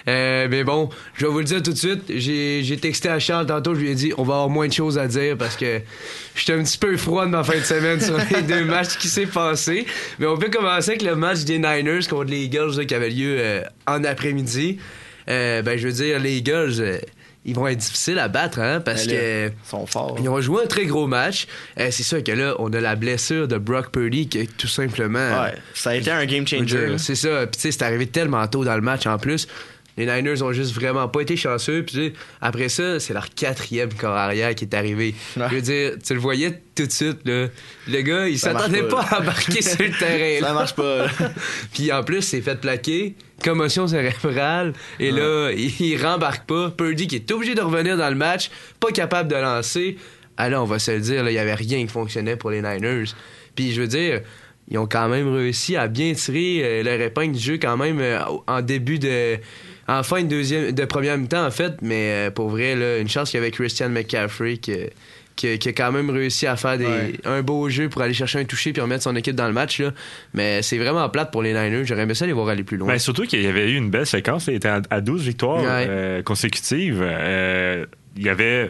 [0.08, 2.04] Euh, mais bon, je vais vous le dire tout de suite.
[2.10, 4.98] J'ai texté à Charles tantôt, je lui ai dit on va avoir moins de choses
[4.98, 5.82] à dire parce que
[6.36, 9.08] j'étais un petit peu froid de ma fin de semaine sur les deux matchs qui
[9.08, 9.86] s'est passé.
[10.20, 13.10] Mais on peut commencer avec le match des Niners contre les Eagles là, qui avait
[13.10, 14.78] lieu euh, en après-midi.
[15.30, 17.02] Euh, ben je veux dire, les Eagles,
[17.44, 20.18] ils vont être difficiles à battre hein, parce là, que Ils sont forts.
[20.20, 21.48] ils ont joué un très gros match.
[21.80, 24.68] Euh, c'est sûr que là, on a la blessure de Brock Purdy qui est tout
[24.68, 25.42] simplement.
[25.44, 26.98] Ouais, ça a été un game changer.
[26.98, 27.48] C'est ça.
[27.48, 29.48] Puis tu sais, c'est arrivé tellement tôt dans le match en plus.
[30.02, 31.84] Les Niners ont juste vraiment pas été chanceux.
[31.84, 35.14] Puis après ça, c'est leur quatrième corps arrière qui est arrivé.
[35.38, 35.46] Ouais.
[35.50, 37.20] Je veux dire, tu le voyais tout de suite.
[37.26, 37.48] Là.
[37.88, 40.40] Le gars, il s'attendait pas, pas à embarquer sur le terrain.
[40.40, 40.54] Ça là.
[40.54, 41.06] marche pas.
[41.74, 46.72] Puis en plus, il s'est fait plaquer, commotion cérébrale, et là, il, il rembarque pas.
[46.72, 48.49] Purdy qui est obligé de revenir dans le match,
[48.80, 49.97] pas capable de lancer.
[50.36, 53.14] Alors, on va se le dire, il y avait rien qui fonctionnait pour les Niners.
[53.54, 54.22] Puis je veux dire,
[54.72, 57.99] ils ont quand même réussi à bien tirer euh, leur épingle du jeu quand même
[57.99, 59.38] euh, en début de...
[59.88, 63.10] En fin de, deuxième, de première mi-temps, en fait, mais euh, pour vrai, là, une
[63.10, 64.74] chance qu'il y avait Christian McCaffrey qui,
[65.36, 67.14] qui a quand même réussi à faire des, Ouais.
[67.26, 69.80] un beau jeu pour aller chercher un toucher puis remettre son équipe dans le match.
[69.80, 69.92] Là.
[70.34, 71.84] Mais c'est vraiment plate pour les Niners.
[71.86, 72.90] J'aurais aimé ça les voir aller plus loin.
[72.94, 74.48] Ben, surtout qu'il y avait eu une belle séquence.
[74.48, 75.88] Il était à, à 12 victoires Ouais.
[75.90, 77.00] euh, consécutives.
[77.02, 77.86] Euh,
[78.18, 78.70] il y avait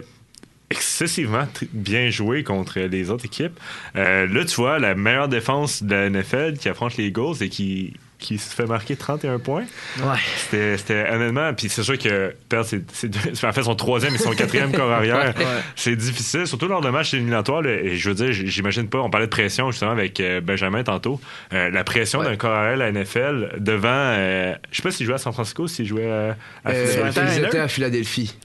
[0.70, 3.60] excessivement bien joué contre les autres équipes.
[3.98, 7.50] Euh, là, tu vois, la meilleure défense de la NFL qui affronte les Eagles et
[7.50, 9.66] qui qui se fait marquer 31 points.
[10.00, 10.06] Ouais.
[10.38, 14.16] C'était, c'était honnêtement, puis c'est sûr que perdre c'est, c'est deux- en fait son troisième
[14.16, 15.34] et son quatrième corps arrière,
[15.76, 17.62] c'est difficile, surtout lors de matchs éliminatoires.
[17.62, 19.00] là, et je veux dire, j'imagine pas.
[19.00, 21.20] On parlait de pression justement avec euh, Benjamin tantôt.
[21.52, 22.26] Euh, la pression Ouais.
[22.26, 25.34] d'un corps arrière à la NFL devant, euh, je sais pas s'il jouait à San
[25.34, 27.36] Francisco, s'il jouait à, à Euh, Philadelphie.
[27.40, 28.36] ils étaient à Philadelphie.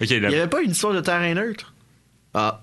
[0.00, 1.72] La- Il n'y avait pas une histoire de terrain neutre?
[2.34, 2.61] Ah.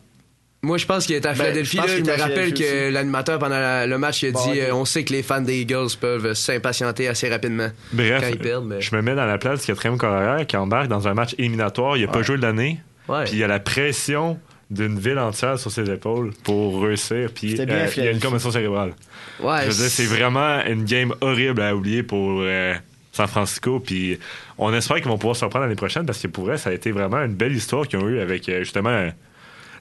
[0.61, 1.77] Moi, je pense qu'il était à Ben, Philadelphie.
[1.77, 1.95] je pense là.
[1.95, 4.73] qu'il je me rappelle que l'animateur, pendant la- le match, il a Bon, dit euh,
[4.75, 7.69] On sait que les fans des Eagles peuvent s'impatienter assez rapidement.
[7.93, 10.45] Bref, quand ils perdent, mais- je me mets dans la place du quatrième corps arrière
[10.45, 11.95] qui embarque dans un match éliminatoire.
[11.95, 12.79] Il a pas joué de l'année.
[13.07, 13.23] Ouais.
[13.23, 14.37] Puis il y a la pression
[14.69, 17.29] d'une ville entière sur ses épaules pour réussir.
[17.33, 18.91] Puis euh, il y a une commotion cérébrale.
[19.39, 22.73] Ouais, Je veux dire, c'est vraiment une game horrible à oublier pour euh,
[23.13, 23.79] San Francisco.
[23.79, 24.19] Puis
[24.57, 26.73] on espère qu'ils vont pouvoir se reprendre l'année prochaine parce que pour vrai, ça a
[26.73, 29.09] été vraiment une belle histoire qu'ils ont eue avec euh, justement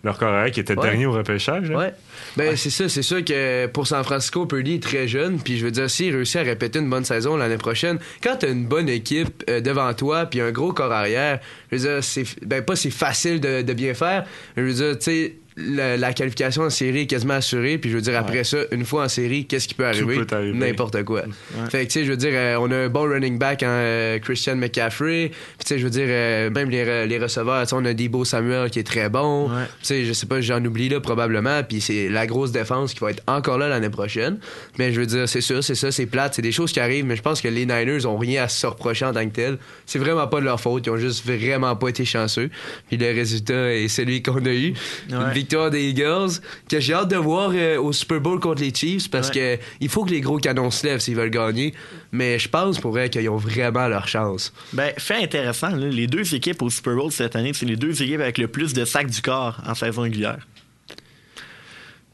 [0.04, 0.88] leur corps arrière qui était Ouais.
[0.88, 1.70] dernier au repêchage.
[1.70, 1.78] là.
[1.78, 1.94] Ouais.
[2.36, 5.64] Ben, c'est ça, c'est sûr que pour San Francisco, Purdy est très jeune, puis je
[5.64, 8.88] veux dire, s'il réussit à répéter une bonne saison l'année prochaine, quand t'as une bonne
[8.88, 11.40] équipe euh, devant toi, puis un gros corps arrière,
[11.72, 14.24] je veux dire, c'est, ben, pas c'est facile de, de bien faire,
[14.56, 17.90] mais je veux dire, tu sais, la, la qualification en série est quasiment assurée, puis
[17.90, 20.24] je veux dire, après ça, une fois en série, qu'est-ce qui peut arriver?
[20.24, 20.56] peut arriver.
[20.56, 21.22] N'importe quoi.
[21.70, 23.66] Fait que, tu sais, je veux dire, euh, on a un bon running back en
[23.68, 27.70] euh, Christian McCaffrey, puis tu sais, je veux dire, euh, même les, les receveurs, tu
[27.70, 29.64] sais, on a Debo Samuel qui est très bon, Ouais.
[29.80, 33.00] tu sais, je sais pas, j'en oublie là probablement, puis c'est la grosse défense qui
[33.00, 34.38] va être encore là l'année prochaine.
[34.78, 37.04] Mais je veux dire, c'est sûr, c'est ça, c'est plate, c'est des choses qui arrivent,
[37.04, 39.58] mais je pense que les Niners ont rien à se reprocher en tant que tel.
[39.86, 42.50] C'est vraiment pas de leur faute, ils ont juste vraiment pas été chanceux.
[42.88, 44.74] Puis le résultat est celui qu'on a eu.
[45.10, 45.32] Une.
[45.48, 49.10] Victoire des Eagles que j'ai hâte de voir euh, au Super Bowl contre les Chiefs
[49.10, 51.72] parce que il faut que les gros canons se lèvent s'ils veulent gagner.
[52.12, 54.52] Mais je pense pour vrai qu'ils ont vraiment leur chance.
[54.74, 58.02] Ben, fait intéressant, là, les deux équipes au Super Bowl cette année, c'est les deux
[58.02, 60.46] équipes avec le plus de sacs du corps en saison régulière.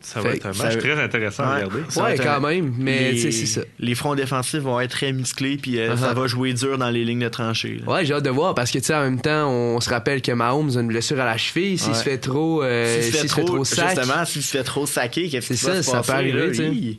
[0.04, 1.78] Ça va Fait être un match ça- très intéressant à regarder.
[1.88, 3.60] Ça ouais, quand un- même, mais les, tu sais, c'est ça.
[3.78, 5.98] les fronts défensifs vont être très musclés, puis euh, Uh-huh.
[5.98, 7.80] ça va jouer dur dans les lignes de tranchée.
[7.84, 7.90] là.
[7.92, 10.20] Ouais, j'ai hâte de voir parce que tu sais en même temps, on se rappelle
[10.22, 11.98] que Mahomes a une blessure à la cheville, s'il Ouais.
[11.98, 13.96] se fait trop euh, S'il se fait trop, sac.
[13.96, 16.18] justement, s'il se fait trop saquer, qu'est-ce qui C'est va ça, se ça passer, peut
[16.18, 16.94] arriver, là?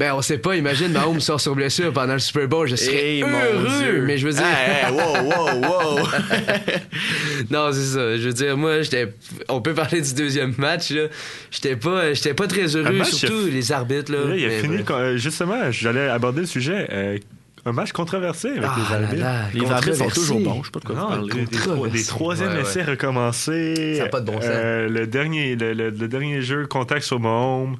[0.00, 3.18] Ben on sait pas, imagine Mahomes sort sur blessure pendant le Super Bowl, je serais
[3.18, 4.02] Eh, mon heureux, Dieu.
[4.06, 6.08] mais je veux dire Hey, hey, wow, wow, wow.
[7.50, 8.16] Non, c'est ça.
[8.16, 9.12] Je veux dire, moi, j'étais.
[9.48, 11.06] On peut parler du deuxième match, là.
[11.50, 14.28] J'étais pas, j'étais pas très heureux, match, surtout a- les arbitres, là.
[14.28, 14.78] Là, il a Mais fini,
[15.16, 16.86] justement, j'allais aborder le sujet.
[16.92, 17.18] euh,
[17.66, 19.22] un match controversé avec Ah les là arbitres.
[19.22, 21.90] là, Les arbitres sont toujours bons, je sais pas de quoi Non, parlez.
[21.90, 22.60] des, troisièmes Ouais, ouais.
[22.62, 23.96] essais recommencés.
[23.98, 24.44] Ça a pas de bon sens.
[24.50, 27.76] Euh, le, dernier, le, le- le dernier jeu, contact sur Mahomes.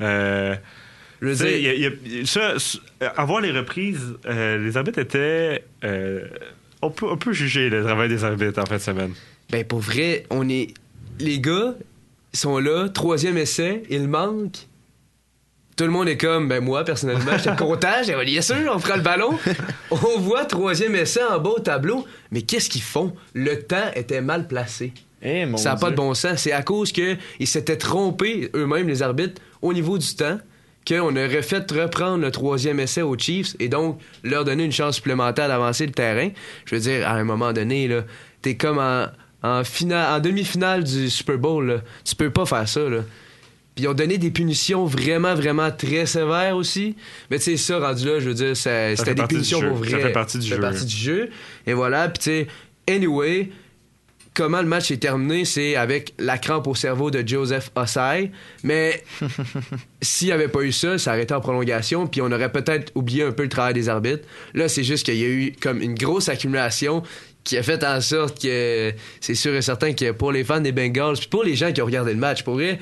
[0.00, 0.54] Euh,
[1.24, 2.78] Je veux tu sais, dire, il y a- il y a- ça, s-
[3.16, 5.64] avoir les reprises, euh, les arbitres étaient.
[5.84, 6.26] euh,
[6.82, 9.12] on, peut, on peut juger le travail des arbitres en fin de semaine.
[9.50, 10.68] Ben, pour vrai, on est.
[11.20, 11.74] Les gars
[12.32, 14.56] sont là, troisième essai, il manque.
[15.76, 18.78] Tout le monde est comme, ben moi, personnellement, j'étais content, j'ai dit, bien sûr, on
[18.78, 19.36] fera le ballon.
[19.90, 23.12] On voit troisième essai en bas au tableau, mais qu'est-ce qu'ils font?
[23.34, 24.92] Le temps était mal placé.
[25.20, 26.42] Eh, mon Ça n'a pas de bon sens.
[26.42, 30.38] C'est à cause qu'ils s'étaient trompés eux-mêmes, les arbitres, au niveau du temps,
[30.86, 34.96] qu'on aurait fait reprendre le troisième essai aux Chiefs et donc leur donner une chance
[34.96, 36.28] supplémentaire d'avancer le terrain.
[36.66, 38.04] Je veux dire, à un moment donné, là,
[38.42, 39.06] t'es comme en,
[39.42, 41.66] en, finale, en demi-finale du Super Bowl.
[41.66, 41.82] Là.
[42.04, 42.80] Tu peux pas faire ça.
[42.88, 42.98] Là.
[43.74, 46.94] Puis ils ont donné des punitions vraiment, vraiment très sévères aussi.
[47.30, 49.90] Mais tu sais, ça, rendu là, je veux dire, fait c'était des punitions pour vrai.
[49.90, 50.60] Ça fait partie du Ça jeu.
[50.60, 51.30] partie du jeu.
[51.66, 52.46] Et voilà, puis tu sais,
[52.88, 53.50] anyway,
[54.34, 58.32] comment le match est terminé, c'est avec la crampe au cerveau de Joseph Osai.
[58.64, 59.02] Mais
[60.02, 62.92] s'il n'y avait pas eu ça, ça aurait été en prolongation, puis on aurait peut-être
[62.94, 64.26] oublié un peu le travail des arbitres.
[64.52, 67.02] Là, c'est juste qu'il y a eu comme une grosse accumulation
[67.44, 70.72] qui a fait en sorte que c'est sûr et certain que pour les fans des
[70.72, 72.80] Bengals, puis pour les gens qui ont regardé le match, pour vrai,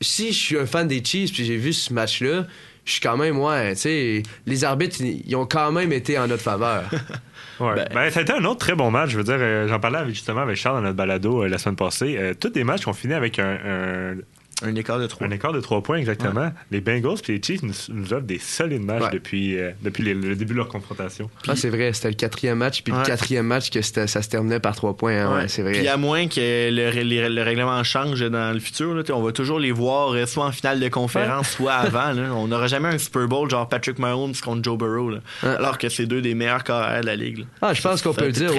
[0.00, 2.46] si je suis un fan des Chiefs, puis j'ai vu ce match-là,
[2.84, 6.26] je suis quand même, ouais, tu sais, les arbitres, ils ont quand même été en
[6.26, 6.88] notre faveur.
[7.60, 7.84] Ouais.
[7.92, 9.10] Ben, ça a été un autre très bon match.
[9.10, 11.58] Je veux dire, euh, j'en parlais avec, justement avec Charles dans notre balado euh, la
[11.58, 12.16] semaine passée.
[12.18, 14.14] Euh, tous les matchs ont fini avec un, un,
[14.62, 15.26] Un écart de 3.
[15.26, 16.50] un écart de trois points exactement.
[16.72, 19.10] Les Bengals et les Chiefs nous, nous offrent des solides matchs Ouais.
[19.12, 21.30] depuis, euh, depuis les- le début de leur confrontation.
[21.46, 22.98] Ah, c'est vrai, c'était le quatrième match, puis Ouais.
[23.00, 25.16] le quatrième match que ça se terminait par trois points.
[25.26, 25.72] hein, ouais, c'est vrai.
[25.72, 29.30] Puis à moins que le, les- le règlement change dans le futur, là, on va
[29.32, 32.12] toujours les voir euh, soit en finale de conférence, soit avant.
[32.12, 32.34] là.
[32.34, 35.10] On n'aura jamais un Super Bowl genre Patrick Mahomes contre Joe Burrow.
[35.10, 35.18] là.
[35.44, 35.48] Ouais.
[35.50, 37.46] Alors que c'est deux des meilleurs carrières de la ligue.
[37.62, 38.50] Ah, je pense qu'on peut le dire.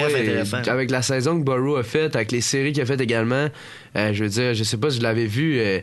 [0.68, 3.48] Avec la saison que Burrow a faite, avec les séries qu'il a faites également,
[3.96, 5.80] euh, je veux dire, je sais pas si vous l'avez vu, euh,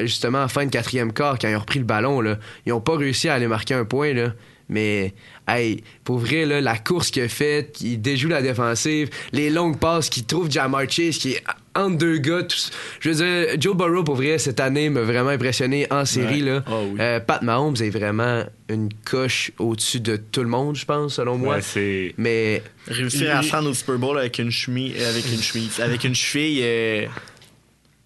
[0.00, 2.22] justement en fin de quatrième quart, quand ils ont repris le ballon,
[2.66, 4.32] ils ont pas réussi à aller marquer un point, là.
[4.68, 5.14] Mais,
[5.46, 10.10] hey, pour vrai, la course qu'il a faite, il déjoue la défensive, les longues passes
[10.10, 12.42] qu'il trouve Jamar Chase, qui est entre deux gars.
[12.42, 16.42] tous- je veux dire, Joe Burrow, pour vrai, cette année m'a vraiment impressionné en série.
[16.42, 16.50] Ouais.
[16.50, 16.64] Là.
[16.66, 16.96] Ah oui.
[17.00, 21.38] Euh, Pat Mahomes est vraiment une coche au-dessus de tout le monde, je pense, selon
[21.38, 21.56] moi.
[21.56, 22.14] Ouais, c'est.
[22.18, 26.04] Mais Réussir à se rendre au Super Bowl avec une chemise, avec une chemise, avec
[26.04, 27.06] une cheville euh,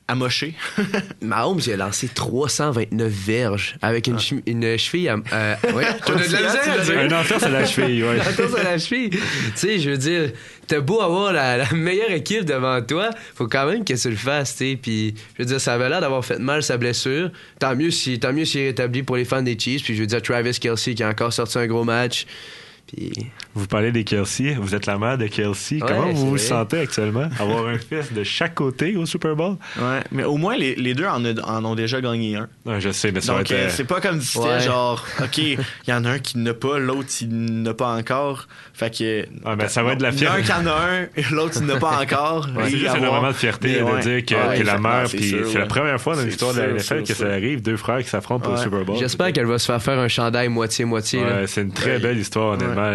[0.09, 0.55] amochée.
[1.23, 5.15] Mahomes, il a lancé 329 verges avec une, chemi- une cheville à.
[5.33, 6.99] euh, ouais, on a de la misère à dire.
[6.99, 8.21] Un enfant, c'est la cheville, ouais.
[8.21, 9.11] Attention à la cheville.
[9.11, 9.21] tu
[9.55, 10.33] sais, je veux dire,
[10.73, 14.57] t'as beau avoir la, meilleure équipe devant toi, faut quand même que tu le fasses,
[14.57, 14.79] tu.
[14.81, 17.31] Puis, je veux dire, ça avait l'air d'avoir fait mal sa blessure.
[17.59, 19.85] Tant mieux si, tant mieux s'il est rétabli pour les fans des Chiefs.
[19.85, 22.27] Puis, je veux dire, Travis Kelsey qui a encore sorti un gros match.
[22.87, 23.13] Puis,
[23.55, 25.77] Vous parlez des Kelsey, vous êtes la mère de Kelsey.
[25.83, 26.39] Ouais, Comment vous vous vrai.
[26.39, 27.29] sentez actuellement?
[27.39, 29.57] Avoir un fils de chaque côté au Super Bowl?
[29.79, 32.49] Ouais, mais au moins les, les deux en, a- en ont déjà gagné un.
[32.65, 34.61] Ouais, je sais, mais ça va Donc euh, euh, c'est pas comme si c'était Ouais.
[34.61, 38.49] genre OK, il y en a un qui n'a pas, l'autre il n'a pas encore.
[38.73, 40.53] Fait que Ouais, mais ça va être de la Il y en a un fierté.
[40.53, 42.47] qui en a un, et l'autre il n'a pas encore.
[42.57, 44.01] Ouais, c'est juste un avoir- moment de fierté Mais de ouais.
[44.01, 47.03] dire que, la mère, c'est puis c'est la première fois dans l'histoire de la NFL
[47.05, 48.59] que ça arrive, deux frères qui s'affrontent pour le.
[48.59, 48.97] Super Bowl.
[48.99, 51.21] j'espère qu'elle va se faire faire un chandail moitié-moitié.
[51.47, 52.91] c'est une très belle histoire, honnêtement,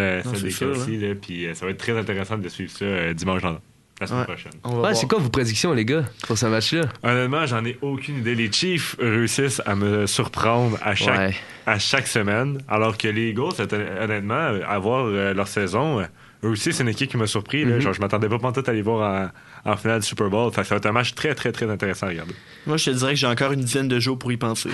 [0.50, 3.42] c'est sûr, là, Puis euh, ça va être très intéressant de suivre ça euh, dimanche
[3.42, 3.58] dans-
[4.00, 4.26] la semaine Ouais.
[4.26, 4.52] prochaine.
[4.64, 6.82] Ouais, c'est quoi vos prédictions, les gars, pour ce match-là?
[7.02, 8.36] Honnêtement, j'en ai aucune idée.
[8.36, 11.34] Les Chiefs réussissent à me surprendre à chaque, Ouais.
[11.66, 13.54] à chaque semaine, alors que les Eagles,
[14.00, 17.64] honnêtement, à voir euh, leur saison, eux aussi, c'est une équipe qui m'a surpris.
[17.64, 17.74] là.
[17.74, 17.80] Mhm.
[17.80, 19.28] Genre, je m'attendais pas tout à les voir en,
[19.64, 20.52] en finale du Super Bowl.
[20.52, 22.34] Fait que ça va être un match très, très, très intéressant à regarder.
[22.66, 24.68] Moi je te dirais que j'ai encore une dizaine de jours pour y penser.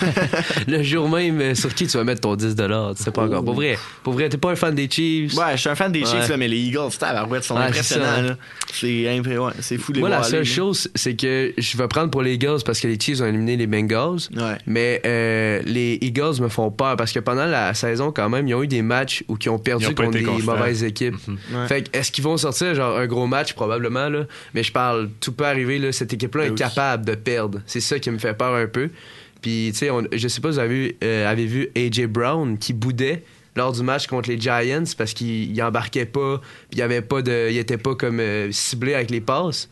[0.68, 3.44] Le jour même, euh, sur qui tu vas mettre ton 10 tu sais pas encore.
[3.44, 5.34] Pour vrai, pour vrai, t'es pas un fan des Chiefs.
[5.34, 6.06] Ouais, je suis un fan des Ouais.
[6.06, 8.36] Chiefs, là, mais les Eagles, tabarouette, sont Ouais, impressionnants.
[8.72, 12.10] C'est impré- ouais, c'est fou les Moi, la seule chose, c'est que je vais prendre
[12.10, 14.18] pour les Eagles parce que les Chiefs ont éliminé les Bengals.
[14.36, 14.58] Ouais.
[14.66, 18.54] Mais euh, les Eagles me font peur parce que pendant la saison, quand même, ils
[18.54, 20.56] ont eu des matchs où ils ont perdu Ils ont contre des constants.
[20.56, 21.16] mauvaises équipes.
[21.28, 21.66] Ouais.
[21.68, 23.54] Fait que, est-ce qu'ils vont sortir genre un gros match?
[23.54, 25.92] Probablement là Mais je parle, tout peut arriver là.
[25.92, 26.56] Cette équipe-là Ben est oui.
[26.58, 27.60] capable de perdre.
[27.66, 28.90] C'est ça qui me fait peur un peu.
[29.42, 32.72] Puis tu sais, je sais pas, vous avez, vu, euh, avez vu AJ Brown qui
[32.72, 33.24] boudait
[33.56, 36.40] lors du match contre les Giants parce qu'il il embarquait pas,
[36.72, 39.68] il y avait pas de, il était pas comme euh, ciblé avec les passes.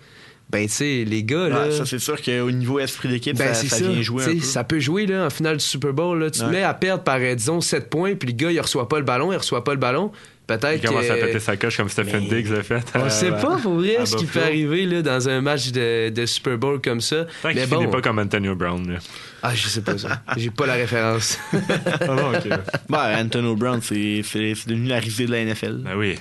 [0.51, 1.65] Ben tu sais, les gars là.
[1.69, 3.89] Ouais, ça, c'est sûr qu'au niveau esprit d'équipe, Ben, ça, c'est ça ça.
[3.89, 4.41] vient jouer un peu.
[4.41, 6.19] Ça peut jouer là, en finale du Super Bowl.
[6.19, 6.31] Là.
[6.31, 6.51] Tu te Ouais.
[6.51, 9.07] mets à perdre par, euh, disons, 7 points, puis le gars, il reçoit pas le
[9.07, 10.13] ballon, il reçoit pas le ballon.
[10.47, 11.13] Peut-être Il commence que...
[11.13, 12.83] à péter sa coche comme Stephen Mais- Diggs l'a fait.
[12.97, 14.47] On à- sait pas, pour vrai, à ce qui peut Buffalo.
[14.47, 17.25] arriver là, dans un match de, de Super Bowl comme ça.
[17.43, 18.87] Tant Mais finit bon, pas comme Antonio Brown.
[18.93, 18.99] là.
[19.43, 20.21] ah, je sais pas ça.
[20.37, 21.39] J'ai pas la référence.
[22.01, 22.49] Ah non, ok.
[22.89, 24.23] Ben, Antonio Brown, c'est
[24.67, 25.77] devenu la risée de la NFL.
[25.85, 26.17] Ben oui.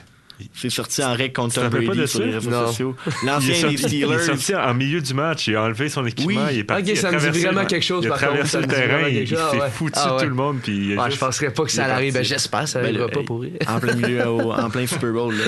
[0.53, 2.25] C'est sorti en règle contre Tom Brady de sur ça?
[2.25, 2.67] les réseaux Non.
[2.67, 2.95] sociaux.
[3.05, 4.19] Il est, L'ancien des sorti, il est Steelers.
[4.25, 6.53] sorti en milieu du match, il a enlevé son équipement, Oui.
[6.53, 6.83] il est parti.
[6.83, 8.67] Ok, il a ça me dit vraiment quelque chose, Il a contre, traversé ça le
[8.67, 9.69] terrain, il s'est ouais.
[9.71, 10.21] foutu Ah ouais.
[10.23, 10.57] tout le monde.
[10.63, 12.13] Puis Ah, je juste- penserais pas que ça arrive.
[12.13, 13.51] Ben, j'espère, ça Ben, arrivera le- pas pour vrai.
[13.67, 15.33] En plein milieu, au- en plein Super Bowl.
[15.35, 15.43] Là.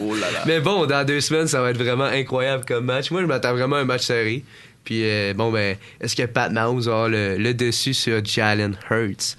[0.00, 0.42] Oh là là.
[0.46, 3.10] Mais bon, dans deux semaines, ça va être vraiment incroyable comme match.
[3.10, 4.44] Moi, je m'attends vraiment à un match serré.
[4.84, 8.76] Puis, euh, bon, ben, est-ce que Pat Mahomes va avoir le, le dessus sur Jalen
[8.90, 9.36] Hurts?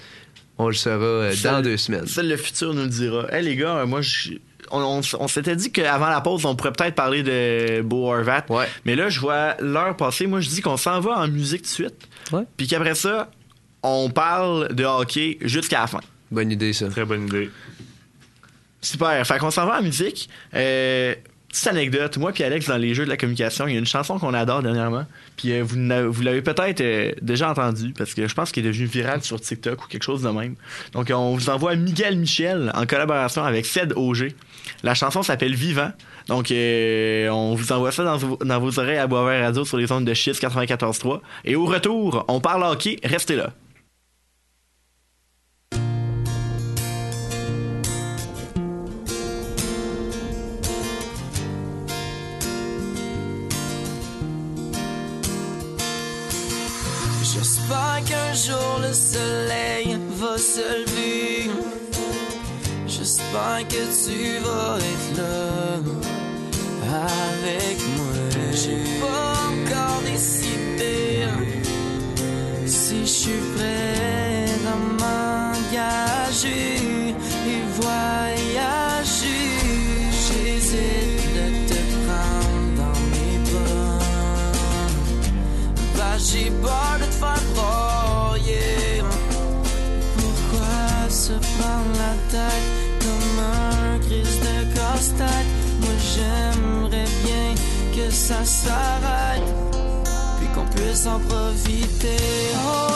[0.57, 2.07] On le saura euh, Ça, dans deux semaines.
[2.07, 3.27] Ça, le futur nous le dira.
[3.31, 4.31] Hey, les gars, moi, je-
[4.71, 8.11] on, on s- on s'était dit qu'avant la pause, on pourrait peut-être parler de Beau
[8.13, 8.45] Horvat.
[8.49, 8.67] Ouais.
[8.85, 10.27] Mais là, je vois l'heure passer.
[10.27, 12.07] Moi, je dis qu'on s'en va en musique tout de suite.
[12.31, 12.43] Ouais.
[12.57, 13.29] Puis qu'après ça,
[13.83, 16.01] on parle de hockey jusqu'à la fin.
[16.31, 16.87] Bonne idée, ça.
[16.89, 17.49] Très bonne idée.
[18.81, 19.25] Super.
[19.25, 20.29] Fait qu'on s'en va en musique.
[20.53, 21.15] Euh,
[21.49, 22.17] petite anecdote.
[22.17, 24.33] Moi puis Alex, dans les jeux de la communication, il y a une chanson qu'on
[24.33, 25.05] adore dernièrement.
[25.37, 28.85] Puis euh, vous, l'avez peut-être euh, déjà entendue parce que je pense qu'il est devenu
[28.85, 30.55] viral sur TikTok ou quelque chose de même.
[30.93, 34.35] Donc on vous envoie Miguel Michel en collaboration avec Ced Auger.
[34.83, 35.91] La chanson s'appelle Vivant.
[36.27, 39.77] Donc euh, on vous envoie ça dans, vos- dans vos oreilles à Boisvert Radio sur
[39.77, 41.21] les ondes de Schist 94.3.
[41.45, 42.97] Et au retour, on parle hockey.
[43.03, 43.51] Restez là.
[57.37, 61.51] J'espère qu'un jour le soleil va se lever.
[62.87, 65.37] J'espère que tu vas être là
[66.95, 68.15] avec moi.
[68.53, 71.27] J'ai pas encore décidé
[72.65, 76.76] si je suis prêt à m'engager
[101.07, 102.17] qu'on puisse en profiter.
[102.65, 102.86] Oh,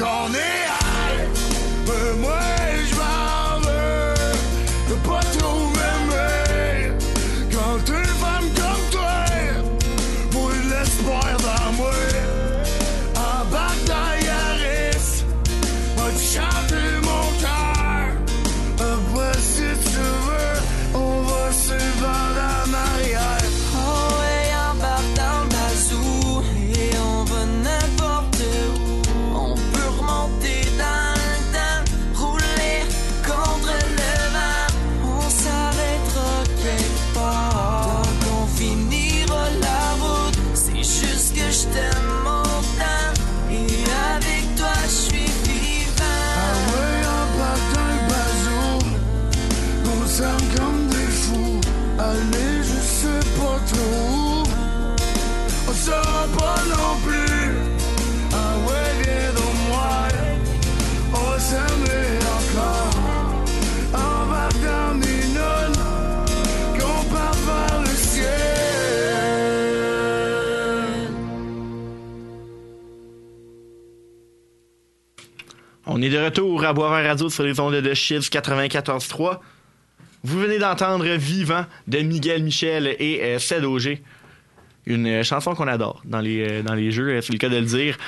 [0.00, 0.59] se
[76.74, 79.38] de retour à Radio sur les ondes de Chiz 94.3.
[80.22, 84.02] Vous venez d'entendre Vivant de Miguel Michel et euh, Auger.
[84.86, 87.48] Une euh, chanson qu'on adore dans les, euh, dans les jeux, euh, c'est le cas
[87.48, 87.98] de le dire,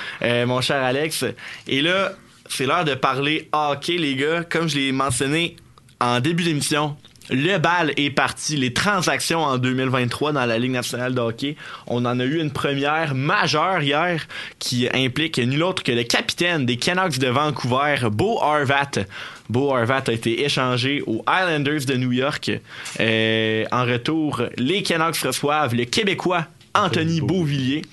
[0.47, 1.25] mon cher Alex.
[1.67, 2.13] Et là,
[2.47, 4.43] c'est l'heure de parler hockey, les gars.
[4.45, 5.57] Comme je l'ai mentionné
[5.99, 6.95] en début d'émission,
[7.29, 8.55] le bal est parti.
[8.57, 11.55] Les transactions en 2023 dans la Ligue nationale de hockey.
[11.87, 14.27] On en a eu une première majeure hier
[14.59, 19.05] qui implique nul autre que le capitaine des Canucks de Vancouver, Beau Harvat.
[19.49, 22.51] Beau Harvat a été échangé aux Islanders de New York.
[22.99, 27.83] Euh, en retour, les Canucks reçoivent le Québécois Anthony Beauvillier.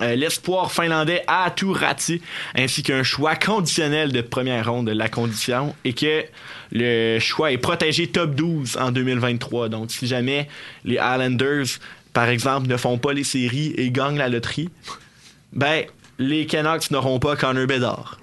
[0.00, 2.22] Euh, l'espoir finlandais Atu Ratti,
[2.54, 6.24] ainsi qu'un choix conditionnel de première ronde de la condition et que
[6.70, 9.68] le choix est protégé top 12 en 2023.
[9.68, 10.48] Donc, si jamais
[10.84, 11.66] les Islanders,
[12.12, 14.70] par exemple, ne font pas les séries et gagnent la loterie,
[15.52, 15.84] ben,
[16.18, 18.18] les Canucks n'auront pas Connor Bedard.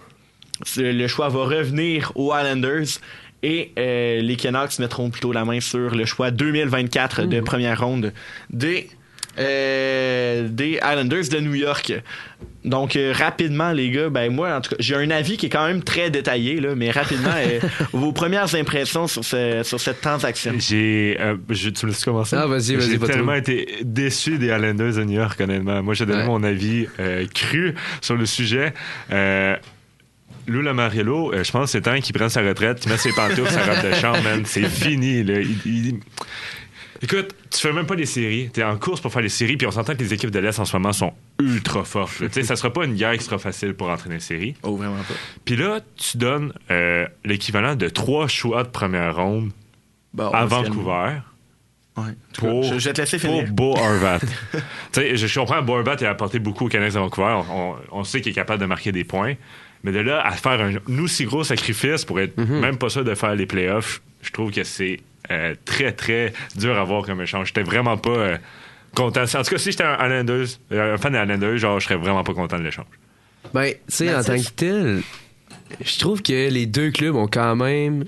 [0.77, 2.99] Le choix va revenir aux Islanders
[3.43, 8.13] et euh, les Canucks mettront plutôt la main sur le choix 2024 de première ronde
[8.49, 8.89] des,
[9.37, 11.93] euh, des Islanders de New York.
[12.63, 15.49] Donc euh, rapidement les gars, ben moi en tout cas j'ai un avis qui est
[15.49, 17.59] quand même très détaillé là, mais rapidement euh,
[17.93, 20.53] vos premières impressions sur, ce- sur cette transaction?
[20.57, 21.15] J'ai.
[21.19, 22.35] euh, je- tu me laisses commencer?
[22.35, 23.39] Ah, vas-y, vas-y, J'ai tellement trop.
[23.41, 25.83] été déçu des Islanders de New York, honnêtement.
[25.83, 26.25] Moi, j'ai donné Ouais.
[26.27, 28.73] mon avis euh, cru sur le sujet.
[29.11, 29.55] Euh,
[30.47, 33.11] Lou Lamariello, euh, je pense que c'est temps qu'il prenne sa retraite, qu'il mette ses
[33.13, 34.41] pantoufles, sa robe de chambre, man.
[34.45, 35.39] C'est fini, là.
[35.39, 35.99] Il- il-
[37.05, 38.49] Écoute, tu fais même pas les séries.
[38.51, 40.57] T'es en course pour faire les séries, puis on s'entend que les équipes de l'Est
[40.57, 42.17] en ce moment sont ultra fortes.
[42.17, 44.55] Tu sais, ça sera pas une guerre sera facile pour entrer dans les séries.
[44.63, 45.13] Oh vraiment pas.
[45.45, 49.51] Puis là, tu donnes euh, l'équivalent de trois choix de première ronde
[50.15, 50.47] Bon, à.
[50.47, 51.17] Vancouver.
[51.95, 52.03] Ouais.
[52.39, 53.43] Pour, je, te pour.
[53.51, 54.19] Bo Horvat.
[54.51, 54.59] tu
[54.91, 57.39] sais, je, comprends, Bo Horvat a apporté beaucoup aux Canucks de Vancouver.
[57.51, 59.35] On, on sait qu'il est capable de marquer des points.
[59.83, 63.03] Mais de là à faire un, un aussi gros sacrifice pour être même pas sûr
[63.03, 65.01] de faire les playoffs, je trouve que c'est
[65.31, 67.47] euh, très, très dur à voir comme échange.
[67.47, 68.37] J'étais vraiment pas euh,
[68.95, 69.23] content.
[69.23, 71.97] En tout cas, si j'étais un, Islanders, euh, un fan des Islanders, genre, je serais
[71.97, 72.85] vraiment pas content de l'échange.
[73.53, 75.01] Ben, tu sais, en tant que tel,
[75.83, 78.05] je trouve que les deux clubs ont quand même.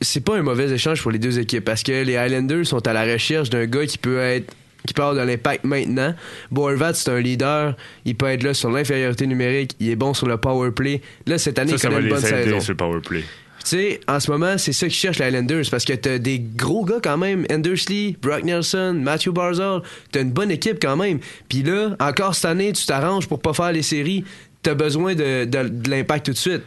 [0.00, 2.92] C'est pas un mauvais échange pour les deux équipes parce que les Highlanders sont à
[2.92, 4.54] la recherche d'un gars qui peut être
[4.86, 6.14] qui peut avoir de l'impact maintenant.
[6.50, 7.76] Borvat, c'est un leader.
[8.06, 9.76] Il peut être là sur l'infériorité numérique.
[9.78, 11.02] Il est bon sur le power play.
[11.26, 12.60] Là, cette année, Ça, il ça connaît va une les bonne saison.
[12.60, 13.24] sur le power play.
[13.62, 16.38] Tu sais, en ce moment, c'est ça qu'ils cherchent les Highlanders parce que t'as des
[16.38, 17.44] gros gars quand même.
[17.52, 19.82] Andersley, Brock Nelson, Matthew Barzal.
[20.12, 21.18] T'as une bonne équipe quand même.
[21.48, 24.24] Puis là, encore cette année, tu t'arranges pour pas faire les séries.
[24.62, 26.62] T'as besoin de, de- de l'impact tout de suite.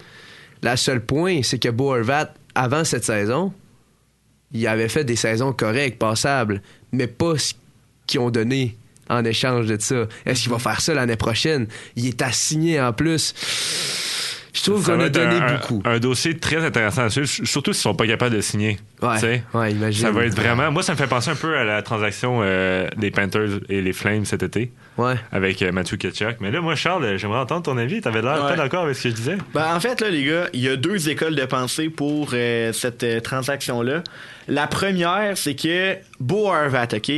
[0.62, 3.52] La seule point, c'est que Bo Horvat, avant cette saison,
[4.52, 7.54] il avait fait des saisons correctes, passables, mais pas ce
[8.06, 8.78] qu'ils ont donné
[9.10, 10.08] en échange de ça.
[10.26, 11.68] Est-ce qu'il va faire ça l'année prochaine?
[11.96, 13.34] Il est assigné en plus.
[14.54, 15.82] Je trouve qu'on a donné un, beaucoup.
[15.84, 18.78] Un, un dossier très intéressant à suivre, surtout s'ils sont pas capables de signer.
[19.02, 19.44] Ouais, Tu sais?
[19.56, 20.02] ouais, imagine.
[20.06, 20.72] Ça va être vraiment.
[20.72, 23.94] Moi, ça me fait penser un peu à la transaction euh, des Panthers et les
[23.94, 24.72] Flames cet été.
[24.98, 25.16] Ouais.
[25.32, 26.36] Avec euh, Matthew Ketchuk.
[26.40, 28.00] Mais là, moi, Charles, j'aimerais entendre ton avis.
[28.02, 28.50] T'avais l'air Ouais.
[28.52, 29.38] pas d'accord avec ce que je disais.
[29.56, 32.72] Ben, en fait, là, les gars, il y a deux écoles de pensée pour euh,
[32.74, 34.04] cette euh, transaction-là.
[34.48, 37.12] La première, c'est que Bo Horvat, OK,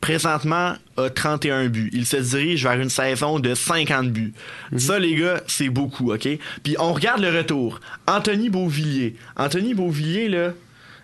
[0.00, 1.90] présentement, a 31 buts.
[1.92, 4.32] Il se dirige vers une saison de 50 buts.
[4.76, 6.28] Ça, les gars, c'est beaucoup, OK?
[6.62, 7.80] Puis on regarde le retour.
[8.06, 9.16] Anthony Beauvillier.
[9.36, 10.52] Anthony Beauvillier, là,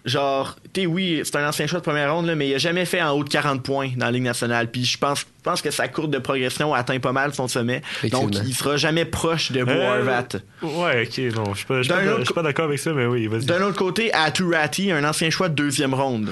[0.04, 2.84] genre, tu oui, c'est un ancien choix de première ronde, là, mais il a jamais
[2.84, 4.70] fait en haut de 40 points dans la Ligue nationale.
[4.70, 5.24] Puis je pense,
[5.62, 7.82] que sa courbe de progression atteint pas mal son sommet.
[8.10, 10.28] Donc, il sera jamais proche de Bo Euh, Horvat.
[10.62, 13.46] Ouais, ok, non, suis pas, je suis pas d'accord avec ça, mais oui, vas-y.
[13.46, 16.30] D'un autre côté, Aturati, un ancien choix de deuxième ronde.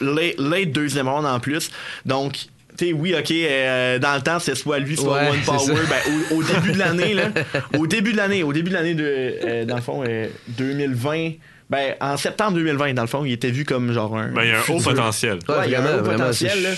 [0.00, 1.70] Late, late deuxième ronde en plus.
[2.06, 2.32] Donc,
[2.78, 5.74] tu sais, oui, OK, euh, dans le temps, c'est soit lui, soit Ouais, One Power.
[5.88, 7.28] Ben, au, au début de l'année, là.
[7.78, 11.32] Au début de l'année, au début de l'année de, euh, dans le fond, euh, 2020.
[11.70, 14.28] Ben, en septembre 2020, dans le fond, il était vu comme genre un.
[14.32, 15.38] Ben, il y a un haut potentiel.
[15.48, 16.70] Ouais, Ouais, il y a un haut vraiment, potentiel, là.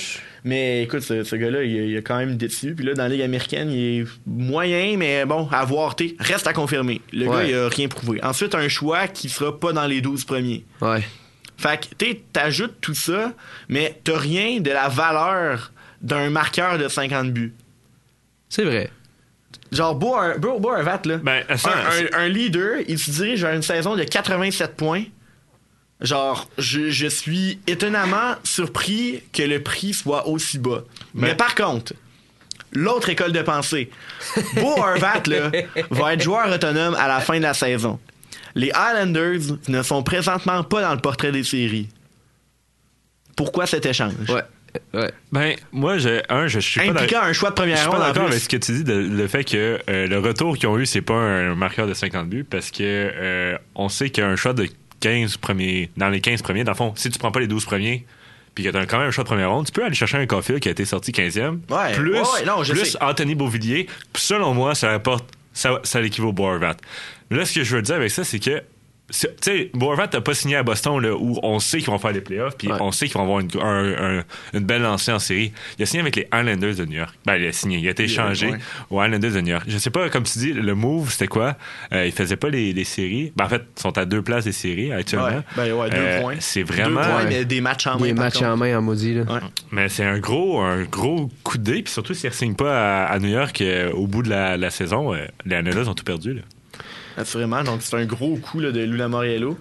[0.46, 2.74] Mais écoute, ce, ce gars-là, il, a- il a quand même déçu.
[2.74, 6.46] Puis là, dans la Ligue américaine, il est moyen, mais bon, à voir, t'es, reste
[6.46, 7.00] à confirmer.
[7.12, 7.36] Le Ouais.
[7.36, 8.22] gars, il a rien prouvé.
[8.22, 10.64] Ensuite, un choix qui sera pas dans les 12 premiers.
[10.82, 11.02] Ouais.
[11.56, 13.32] Fait que, tu sais, t'ajoutes tout ça,
[13.68, 17.54] mais t'as rien de la valeur d'un marqueur de 50 buts.
[18.48, 18.90] C'est vrai.
[19.72, 23.42] Genre, Bo, Bo, Bo Horvat, là, Ben, ça, un, un- un leader, il se dirige
[23.42, 25.04] vers une saison de 87 points.
[26.00, 30.82] Genre, je, je suis étonnamment surpris que le prix soit aussi bas.
[31.14, 31.94] Mais, Mais- par contre,
[32.72, 33.90] l'autre école de pensée,
[34.56, 35.50] Bo Horvat, là,
[35.90, 37.98] va être joueur autonome à la fin de la saison.
[38.54, 41.88] Les Islanders ne sont présentement pas dans le portrait des séries.
[43.36, 44.12] Pourquoi cet échange?
[44.28, 44.42] Ouais.
[44.92, 45.10] Ouais.
[45.30, 47.28] Ben, moi, je, un, je suis pas Impliquant d'accord.
[47.28, 48.32] un choix de Je première suis ronde pas en d'accord plus.
[48.32, 50.84] avec ce que tu dis, de- le fait que euh, le retour qu'ils ont eu,
[50.86, 54.30] c'est pas un marqueur de 50 buts, parce que euh, on sait qu'il y a
[54.30, 54.68] un choix de
[54.98, 57.64] 15 premiers, dans les 15 premiers, dans le fond, si tu prends pas les 12
[57.64, 58.04] premiers,
[58.56, 60.16] puis que tu as quand même un choix de première ronde, tu peux aller chercher
[60.18, 62.98] un Caulfield qui a été sorti 15e, Ouais, plus, ouais, ouais, non, je plus sais.
[63.00, 63.84] Anthony Beauvillier.
[64.12, 66.76] Puis Selon moi, ça apporte, ça, ça l'équivaut au Boervat.
[67.30, 68.62] Mais là, ce que je veux dire avec ça, c'est que
[69.12, 72.12] tu sais, Boervat n'a pas signé à Boston là, où on sait qu'ils vont faire
[72.12, 72.78] les playoffs, puis Ouais.
[72.80, 75.52] on sait qu'ils vont avoir une, un- un- une belle lancée en série.
[75.78, 77.14] Il a signé avec les Islanders de New York.
[77.26, 78.58] Ben, il a signé, il a été échangé ouais.
[78.88, 79.64] aux Islanders de New York.
[79.68, 81.58] Je sais pas, comme tu dis, le move, c'était quoi?
[81.92, 83.30] Euh, il faisait pas les, les séries.
[83.36, 85.26] Ben, en fait, ils sont à deux places des séries actuellement.
[85.26, 86.36] Ouais, ben ouais, deux Euh, points.
[86.40, 87.02] C'est vraiment...
[87.02, 88.06] Deux points, mais des matchs en main.
[88.06, 88.46] Des matchs contre.
[88.46, 89.22] en main en maudit, là.
[89.24, 89.40] Ouais.
[89.70, 93.04] Mais c'est un gros, un gros coup de dé, puis surtout s'ils ne signent pas
[93.04, 95.94] à, à New York euh, au bout de la, la saison, euh, les Islanders ont
[95.94, 96.32] tout perdu.
[96.32, 96.40] Là.
[97.16, 97.62] Assurément.
[97.62, 99.56] Donc, c'est un gros coup là, de Lula Moriello.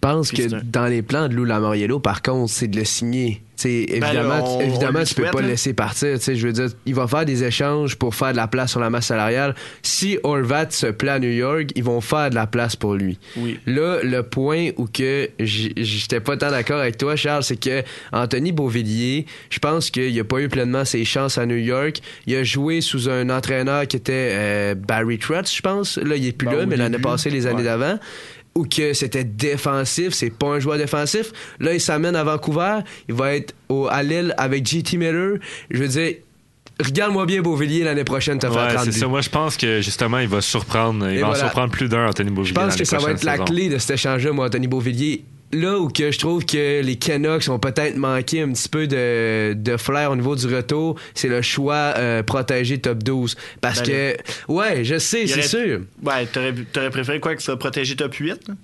[0.00, 2.84] Pense Puis que un- dans les plans de Lou Lamoriello, par contre, c'est de le
[2.84, 3.42] signer.
[3.56, 6.16] T'sais, évidemment, Ben on- évidemment on tu peux souhaite, pas le laisser partir.
[6.18, 8.88] Je veux dire, il va faire des échanges pour faire de la place sur la
[8.88, 9.54] masse salariale.
[9.82, 13.18] Si Horvat se plaît à New York, ils vont faire de la place pour lui.
[13.36, 13.60] Oui.
[13.66, 17.82] Là, le point où que j'étais pas tant d'accord avec toi, Charles, c'est que
[18.12, 21.96] Anthony Beauvillier, je pense qu'il a pas eu pleinement ses chances à New York.
[22.26, 25.98] Il a joué sous un entraîneur qui était euh, Barry Trotz, je pense.
[25.98, 27.64] Là, il est plus là, mais l'année passée, les années ouais.
[27.64, 27.98] d'avant
[28.60, 31.32] ou que c'était défensif, c'est pas un joueur défensif.
[31.58, 35.38] Là, il s'amène à Vancouver, il va être au, à Lille avec JT Miller.
[35.70, 36.14] Je veux dire,
[36.84, 39.06] regarde-moi bien Beauvillier l'année prochaine, te Ouais, 30 c'est ça.
[39.08, 41.08] Moi, je pense que justement, il va surprendre.
[41.08, 42.54] Il Et va en surprendre plus d'un, Anthony Je Beauvillier.
[42.54, 45.24] pense dans que ça va être la clé de cet échange-là, moi, Anthony Beauvillier.
[45.52, 49.54] Là où que je trouve que les Canucks ont peut-être manqué un petit peu de,
[49.54, 53.36] de flair au niveau du retour, c'est le choix euh, protégé top 12.
[53.60, 55.80] Parce Ben, que, ouais, je sais, c'est sûr.
[56.04, 58.28] Ouais, t'aurais, t'aurais préféré quoi que ça protégé top 8?
[58.48, 58.54] là?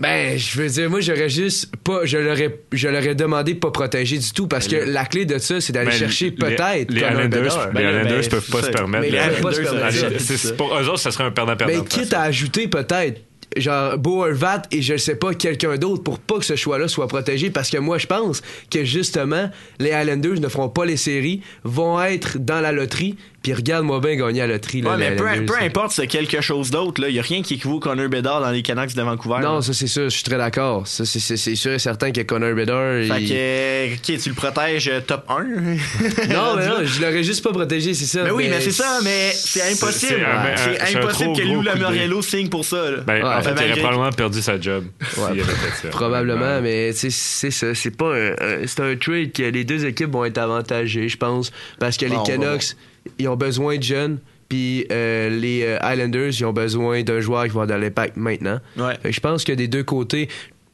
[0.00, 3.72] Ben, je veux dire, moi, j'aurais juste pas, je l'aurais, je l'aurais demandé de pas
[3.72, 6.92] protéger du tout parce que la clé de ça, c'est d'aller Ben, chercher les- peut-être
[6.92, 9.02] Les Islanders, les Ben, Islanders ben, peuvent pas se permettre.
[9.04, 9.10] les
[9.54, 10.56] se Islanders, c'est.
[10.56, 11.72] Pour eux autres, ça serait un perdant-perdant.
[11.74, 13.20] Mais quitte à ajouter peut-être
[13.56, 17.08] genre Bo Horvat et je sais pas quelqu'un d'autre pour pas que ce choix-là soit
[17.08, 21.42] protégé parce que moi je pense que justement les Islanders ne feront pas les séries,
[21.64, 25.10] vont être dans la loterie puis regarde-moi bien gagner à la loterie là, Ouais, les
[25.10, 27.02] mais peu, importe, c'est quelque chose d'autre.
[27.06, 29.36] Il n'y a rien qui équivaut Connor Bedard dans les Canucks de Vancouver.
[29.42, 29.62] Non, là.
[29.62, 30.86] ça c'est sûr, je suis très d'accord.
[30.86, 34.88] Ça c'est- sûr et certain que Connor Bedard Fait il- que, ok, tu le protèges
[34.88, 35.44] euh, top 1.
[36.28, 38.24] Non, mais non, je l'aurais juste pas protégé, c'est ça.
[38.24, 40.26] Mais oui, mais c'est ça, mais c'est impossible.
[40.56, 41.62] c'est impossible que Lou.
[41.62, 42.90] Lamoriello signe pour ça.
[42.90, 42.96] là.
[43.06, 43.34] Ben, Ouais.
[43.34, 45.30] en fait, il aurait probablement perdu sa job s'il Ouais.
[45.30, 45.88] avait fait ça.
[45.90, 47.74] Probablement, mais tu sais, c'est ça.
[47.74, 51.16] C'est pas un, un- c'est un trade que les deux équipes vont être avantagées, je
[51.16, 52.74] pense, parce que les Canucks,
[53.18, 57.44] ils ont besoin de jeunes, puis euh, les euh, Islanders, ils ont besoin d'un joueur
[57.44, 58.60] qui va dans l'impact maintenant.
[58.76, 58.98] Ouais.
[59.04, 60.28] Je pense que des deux côtés,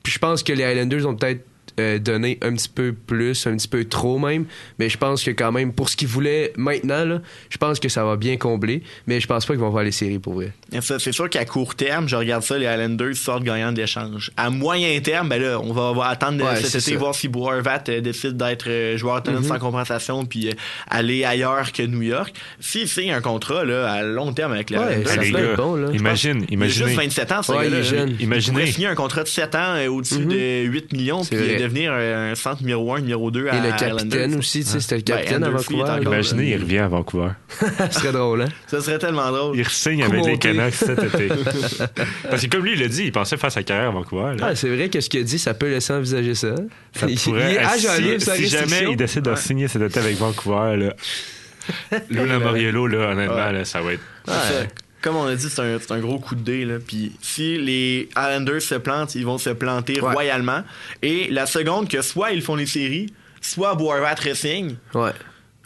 [0.06, 1.44] je pense que les Islanders ont peut-être
[1.80, 4.44] euh, donné un petit peu plus, un petit peu trop même,
[4.78, 7.20] mais je pense que quand même, pour ce qu'ils voulaient maintenant, là,
[7.50, 9.92] je pense que ça va bien combler, mais je pense pas qu'ils vont faire les
[9.92, 10.52] séries pour vrai.
[10.80, 14.30] Ça, C'est sûr qu'à court terme, je regarde ça, les Islanders sortent gagnants de l'échange.
[14.36, 16.96] À moyen terme, ben là, on va, attendre Ouais, cet été, ça.
[16.98, 19.48] voir si Boervat euh, décide d'être euh, joueur autonome Mhm.
[19.48, 20.52] sans compensation puis euh,
[20.88, 22.34] aller ailleurs que New York.
[22.60, 25.38] S'il signe un contrat là, à long terme avec les Ouais, Islanders, ça les peut
[25.38, 25.88] gars, être bon, là.
[25.92, 26.96] imagine, il a juste imaginez.
[27.04, 28.10] 27 ans, ce Ouais, il est jeune.
[28.18, 28.52] Il Imaginez.
[28.58, 30.28] pourrait signer un contrat de 7 ans euh, au-dessus Mhm.
[30.28, 33.68] de 8 millions C'est puis devenir un, centre numéro 1, numéro 2 à Et le
[33.76, 34.38] capitaine Islanders.
[34.38, 35.82] aussi, tu sais, c'était le Ben, capitaine à il est Vancouver.
[35.82, 37.28] encore- Imaginez, il revient à Vancouver.
[37.90, 38.48] Ce serait drôle, hein?
[38.66, 39.58] Ça serait tellement drôle.
[39.58, 40.38] Il signe avec les.
[40.38, 41.28] Canucks cet été.
[42.28, 44.36] Parce que comme lui, il l'a dit, il pensait faire sa carrière à Vancouver.
[44.38, 44.48] là.
[44.50, 46.54] Ah, c'est vrai que ce qu'il a dit, ça peut laisser envisager ça.
[46.94, 49.36] Ça il, pourrait- il est si, sa si jamais il décide de Ouais.
[49.36, 50.94] signer cet été avec Vancouver, là,
[52.10, 53.52] Luna Moriello, là, honnêtement, Ouais.
[53.52, 54.02] là, ça va être.
[54.26, 54.34] Ça.
[55.04, 56.64] Comme on a dit, c'est un, gros coup de dé.
[56.64, 56.76] Là.
[56.84, 60.14] Puis si les Islanders se plantent, ils vont se planter Ouais.
[60.14, 60.62] royalement.
[61.02, 65.10] Et la seconde que soit ils font les séries, soit Boervat resigne, Ouais.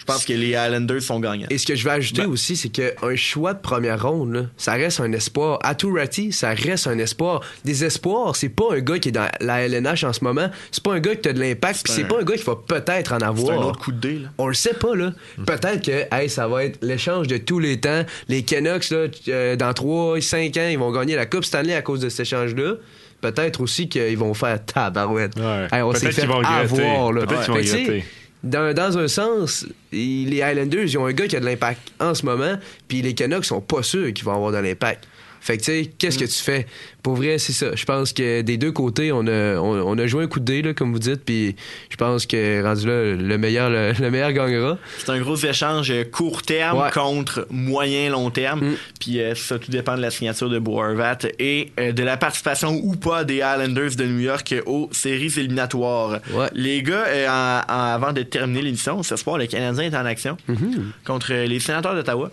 [0.08, 1.46] Je pense que les Islanders sont gagnants.
[1.50, 4.42] Et ce que je vais ajouter Ben- aussi, c'est qu'un choix de première ronde, là,
[4.56, 5.58] ça reste un espoir.
[5.62, 7.42] Aturati, ça reste un espoir.
[7.64, 10.48] Des espoirs, c'est pas un gars qui est dans la LNH en ce moment.
[10.70, 11.82] C'est pas un gars qui a de l'impact.
[11.84, 13.60] puis C'est C'est un- pas un gars qui va peut-être en C'est avoir.
[13.60, 14.18] un autre coup de dé.
[14.20, 14.28] Là.
[14.38, 15.12] On le sait pas, là.
[15.46, 18.02] Peut-être que hey, ça va être l'échange de tous les temps.
[18.28, 21.82] Les Canucks, là, euh, dans 3, 5 ans, ils vont gagner la Coupe Stanley à
[21.82, 22.74] cause de cet échange-là.
[23.20, 25.32] Peut-être aussi qu'ils vont faire tabarouette.
[25.36, 25.66] Ouais.
[25.72, 26.82] Hey, on s'est Peut-être fait qu'ils vont regretter.
[26.82, 27.26] avoir, là.
[27.26, 28.04] Peut-être qu'ils vont regretter.
[28.44, 32.24] Dans, un sens, les Highlanders, ils ont un gars qui a de l'impact en ce
[32.24, 35.06] moment, puis les Canucks sont pas sûrs qu'ils vont avoir de l'impact.
[35.48, 36.66] Fait que, tu sais, qu'est-ce que tu fais?
[37.02, 37.74] Pour vrai, c'est ça.
[37.74, 40.44] Je pense que des deux côtés, on a, on, on a joué un coup de
[40.44, 41.56] dé, là, comme vous dites, puis
[41.88, 44.76] je pense que, rendu là, le meilleur, le, le meilleur gagnera.
[44.98, 46.90] C'est un gros échange court terme Ouais.
[46.92, 48.60] contre moyen long terme.
[48.60, 48.74] Mm.
[49.00, 52.78] Puis euh, ça, tout dépend de la signature de Boervat et euh, de la participation
[52.84, 56.20] ou pas des Islanders de New York aux séries éliminatoires.
[56.34, 56.48] Ouais.
[56.52, 60.04] Les gars, euh, en- en- avant de terminer l'émission, ce soir, le Canadien est en
[60.04, 60.80] action Mm-hmm.
[61.06, 62.30] contre les sénateurs d'Ottawa.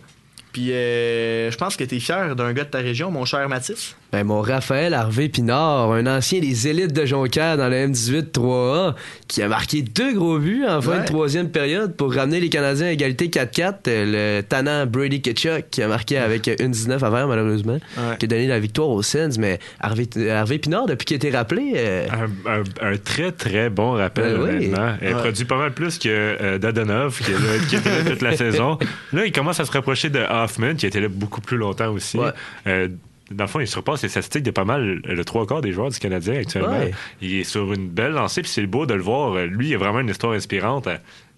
[0.55, 3.93] Puis euh, je pense que t'es fier d'un gars de ta région, mon cher Mathis.
[4.13, 8.95] Ben, mon Raphaël Harvey Pinard, un ancien des élites de Jonquière dans le M18 3A,
[9.27, 10.99] qui a marqué deux gros buts en fin Ouais.
[11.01, 13.89] de troisième période pour ramener les Canadiens à égalité 4-4.
[13.89, 18.15] Euh, Le tannant Brady Ketchuk, qui a marqué avec une 19 avant, malheureusement, Ouais.
[18.17, 19.37] qui a donné la victoire aux Sens.
[19.37, 22.07] Mais Harvey, Harvey Pinard, depuis qu'il a été rappelé, euh,
[22.45, 24.69] Un, un- un très très bon rappel, Ben oui.
[24.71, 25.11] Il Ouais.
[25.21, 28.37] produit pas mal plus que euh, Dadonov, qui, est là- qui était là toute la
[28.37, 28.77] saison.
[29.11, 32.17] Là, il commence à se rapprocher de Hoffman, qui était là beaucoup plus longtemps aussi.
[32.17, 32.31] Ouais.
[32.67, 32.87] Euh,
[33.31, 35.89] dans le fond, il surpasse les statistiques de pas mal le trois quarts des joueurs
[35.89, 36.69] du Canadien actuellement.
[36.69, 36.91] Ouais.
[37.21, 39.35] Il est sur une belle lancée, puis c'est beau de le voir.
[39.45, 40.87] Lui, il a vraiment une histoire inspirante.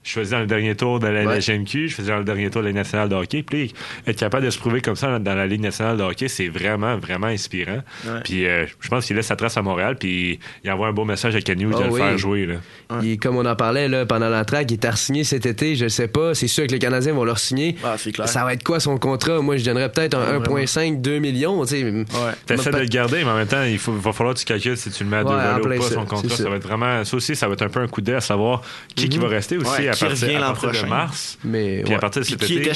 [0.07, 1.39] Je faisais dans le dernier tour de la Ouais.
[1.39, 3.43] LHMQ, je faisais dans le dernier tour de la Ligue nationale de hockey.
[3.43, 3.73] Puis
[4.05, 6.97] être capable de se prouver comme ça dans la Ligue nationale de hockey, c'est vraiment,
[6.97, 7.81] vraiment inspirant.
[8.05, 8.21] Ouais.
[8.23, 11.03] Puis euh, je pense qu'il laisse sa trace à Montréal, puis il envoie un beau
[11.03, 11.99] message à Hughes Ah de le oui.
[11.99, 12.45] faire jouer.
[12.45, 12.55] Là.
[13.03, 15.75] il comme on en parlait là, pendant la track, il est à signer cet été,
[15.75, 16.33] je sais pas.
[16.33, 17.75] C'est sûr que les Canadiens vont leur signer.
[17.83, 18.29] Ah, clair.
[18.29, 19.41] Ça va être quoi son contrat?
[19.41, 21.65] Moi, je donnerais peut-être un Ouais, 1,5, 2 millions.
[21.65, 22.03] tu Moi,
[22.47, 24.89] de le garder, mais en même temps, il faut, va falloir que tu calcules si
[24.91, 26.29] tu le mets à deux volets ou pas, ça, son contrat.
[26.29, 26.43] Ça.
[26.43, 26.49] ça.
[26.49, 28.61] va être vraiment, ça aussi, ça va être un peu un coup d'œil à savoir
[28.95, 30.87] qui, qui va rester aussi qui revient l'an partir de prochain.
[30.87, 31.39] mars.
[31.43, 31.95] Mais Puis ouais.
[31.95, 32.69] à partir de Puis cet qui été.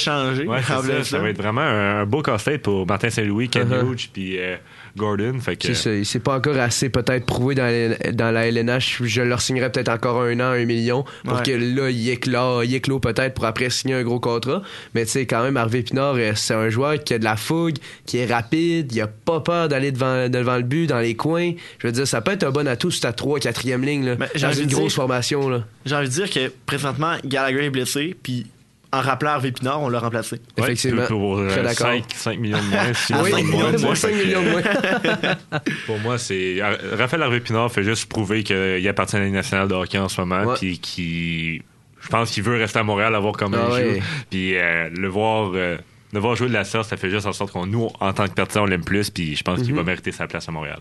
[0.47, 3.71] Ouais, c'est en ça, va être vraiment un, beau casse-tête pour Martin Saint-Louis, Ken.
[3.71, 4.55] Hughes, puis euh,
[4.97, 5.39] Gordon.
[5.39, 8.47] Fait que, C'est ça, il s'est pas encore assez peut-être prouvé dans la, dans la
[8.47, 9.01] LNH.
[9.03, 11.43] Je leur signerais peut-être encore un an, un million, pour Ouais.
[11.43, 14.61] que là, il éclore, il peut-être pour après signer un gros contrat.
[14.93, 17.35] Mais tu sais, quand même, Harvey Pinard, euh, c'est un joueur qui a de la
[17.35, 17.75] fougue,
[18.05, 21.51] qui est rapide, il a pas peur d'aller devant, devant le but, dans les coins.
[21.79, 24.15] Je veux dire, ça peut être un bon atout sur ta 3 4 ligne, là,
[24.15, 25.49] dans une grosse dire- formation.
[25.49, 25.65] Là.
[25.85, 28.47] J'ai envie de dire que présentement, Gallagher est blessé, puis
[28.93, 30.35] en rappelant Harvey Pinard, on l'a remplacé.
[30.35, 31.05] ouais, Effectivement.
[31.07, 31.87] Pour, euh, Très d'accord.
[31.87, 33.23] 5, 5 millions de moins.
[33.23, 34.61] oui, millions de moins, moi, tu sais, 5 fait que, millions de moins.
[35.85, 36.57] Pour moi, c'est.
[36.97, 40.09] Raphaël Harvey Pinard fait juste prouver qu'il appartient à la Ligue nationale de hockey en
[40.09, 40.55] ce moment, Ouais.
[40.57, 41.61] puis qu'il.
[42.01, 43.95] Je pense qu'il veut rester à Montréal, à voir comment Ah ouais.
[43.95, 44.01] joue.
[44.29, 45.51] Puis euh, le voir.
[45.53, 45.77] euh,
[46.13, 48.27] le voir jouer de la sorte, ça fait juste en sorte qu'on, nous, en tant
[48.27, 49.65] que partisan, on l'aime plus, puis je pense Mhm.
[49.65, 50.79] qu'il va mériter sa place à Montréal.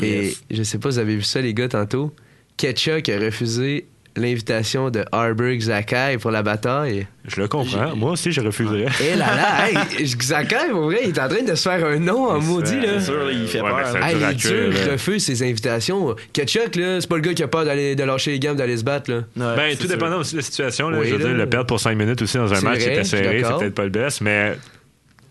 [0.00, 2.14] Et je sais pas si vous avez vu ça, les gars, tantôt?
[2.56, 3.86] Ketchuk a refusé
[4.16, 7.06] l'invitation de Harburg Zakai pour la bataille.
[7.26, 7.94] Je le comprends.
[7.94, 8.86] Moi aussi, je refuserais.
[9.00, 11.98] Et là là, hey, Zakai, pour vrai, il est en train de se faire un
[11.98, 12.98] nom en maudit, là.
[12.98, 13.96] C'est sûr, il fait Ouais, peur.
[14.04, 16.16] Hey, dur refusent ses invitations.
[16.32, 18.76] Ketchuk, là, c'est pas le gars qui a peur d'aller, de lâcher les gammes, d'aller
[18.78, 19.16] se battre, là.
[19.36, 19.90] Ouais, Ben, tout sûr.
[19.90, 20.90] dépendant aussi de la situation.
[20.90, 21.28] Là, Oui, je veux là.
[21.28, 23.84] dire, le perdre pour 5 minutes aussi dans un match, suis serré, c'est peut-être pas
[23.84, 24.56] le best, mais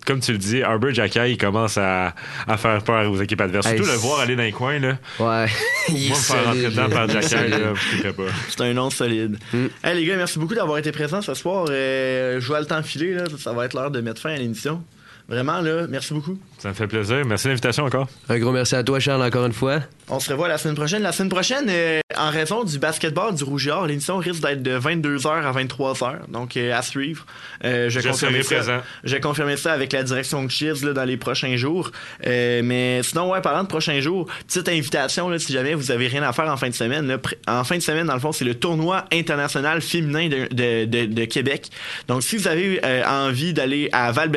[0.07, 2.15] comme tu le dis, Arbor Jacky, il commence à,
[2.47, 3.67] à faire peur aux équipes adverses.
[3.67, 4.97] Hey, Surtout le voir aller dans les coins, là.
[5.19, 5.47] Ouais.
[5.89, 8.23] Il Moi, me faire rentrer dedans par Jacky, là, je pas.
[8.49, 9.37] C'est un nom solide.
[9.51, 9.65] Mm.
[9.83, 11.65] Hey, les gars, merci beaucoup d'avoir été présents ce soir.
[11.69, 13.25] Euh, je vois le temps filer, là.
[13.37, 14.81] Ça va être l'heure de mettre fin à l'émission.
[15.27, 16.39] Vraiment, là, merci beaucoup.
[16.57, 17.25] Ça me fait plaisir.
[17.25, 18.07] Merci de l'invitation encore.
[18.29, 19.81] Un gros merci à toi, Charles, encore une fois.
[20.09, 21.01] On se revoit la semaine prochaine.
[21.03, 24.63] La semaine prochaine, euh, en raison du basketball du Rouge et Or, l'émission risque d'être
[24.63, 26.29] de 22h à 23h.
[26.29, 27.25] Donc, euh, à suivre.
[27.65, 28.83] Euh, je, Je confirmer serai ça.
[29.03, 30.49] vais confirmer ça avec la direction de
[30.85, 31.91] là, dans les prochains jours.
[32.25, 36.07] Euh, mais sinon, ouais, parlant de prochains jours, petite invitation, là, si jamais vous avez
[36.07, 37.05] rien à faire en fin de semaine.
[37.07, 40.85] là, en fin de semaine, dans le fond, c'est le tournoi international féminin de, de,
[40.85, 41.69] de- de Québec.
[42.07, 44.29] Donc, si vous avez euh, envie d'aller à val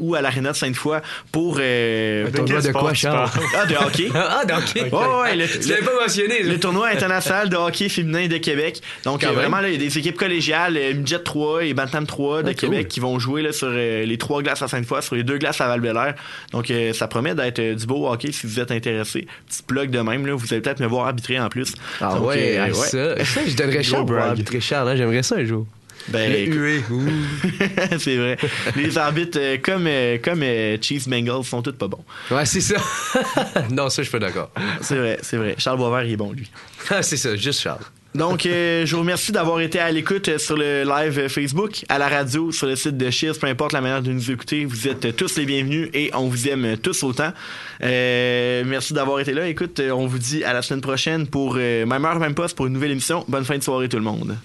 [0.00, 1.00] ou à l'Arena de Sainte-Foy
[1.32, 1.58] pour...
[1.60, 3.28] euh, Un tournoi de quoi, Charles?
[3.60, 4.08] ah, de hockey.
[4.14, 4.62] Ah, donc,
[4.92, 6.48] Oh, ouais, le, Tu l'avais pas mentionné, ça.
[6.48, 8.80] le tournoi international de hockey féminin de Québec.
[9.04, 12.06] Donc, euh, vraiment, là, il y a des équipes collégiales, euh, Midget 3 et Bantam
[12.06, 12.88] 3 de Ah, Québec cool.
[12.88, 15.60] qui vont jouer là, sur euh, les trois glaces à Sainte-Foy, sur les deux glaces
[15.60, 16.14] à val
[16.52, 19.26] Donc, euh, ça promet d'être euh, du beau hockey si vous êtes intéressé.
[19.48, 21.72] Petit plug de même, là, vous allez peut-être me voir arbitrer en plus.
[22.00, 25.22] Ah Donc, ouais, euh, ah, ça, ça, je donnerais cher pour arbitrer Charles, hein, j'aimerais
[25.22, 25.66] ça un jour.
[26.10, 26.82] Ben, Le écoute- hué.
[27.98, 28.36] c'est vrai.
[28.76, 32.04] Les arbitres euh, comme, euh, comme euh, Chiefs Bengals sont tous pas bons.
[32.30, 32.76] Ouais, c'est ça.
[33.70, 34.50] non, ça, je suis pas d'accord.
[34.80, 35.54] C'est vrai, c'est vrai.
[35.58, 36.50] Charles Boisvert, il est bon, lui.
[36.90, 37.82] Ah, c'est ça, juste Charles.
[38.14, 41.98] Donc, euh, je vous remercie d'avoir été à l'écoute euh, sur le live Facebook, à
[41.98, 44.64] la radio, sur le site de Cheers, peu importe la manière de nous écouter.
[44.64, 47.32] Vous êtes tous les bienvenus et on vous aime tous autant.
[47.82, 49.46] Euh, merci d'avoir été là.
[49.46, 52.66] Écoute, on vous dit à la semaine prochaine pour euh, même heure, même poste pour
[52.66, 53.26] une nouvelle émission.
[53.28, 54.38] Bonne fin de soirée tout le monde.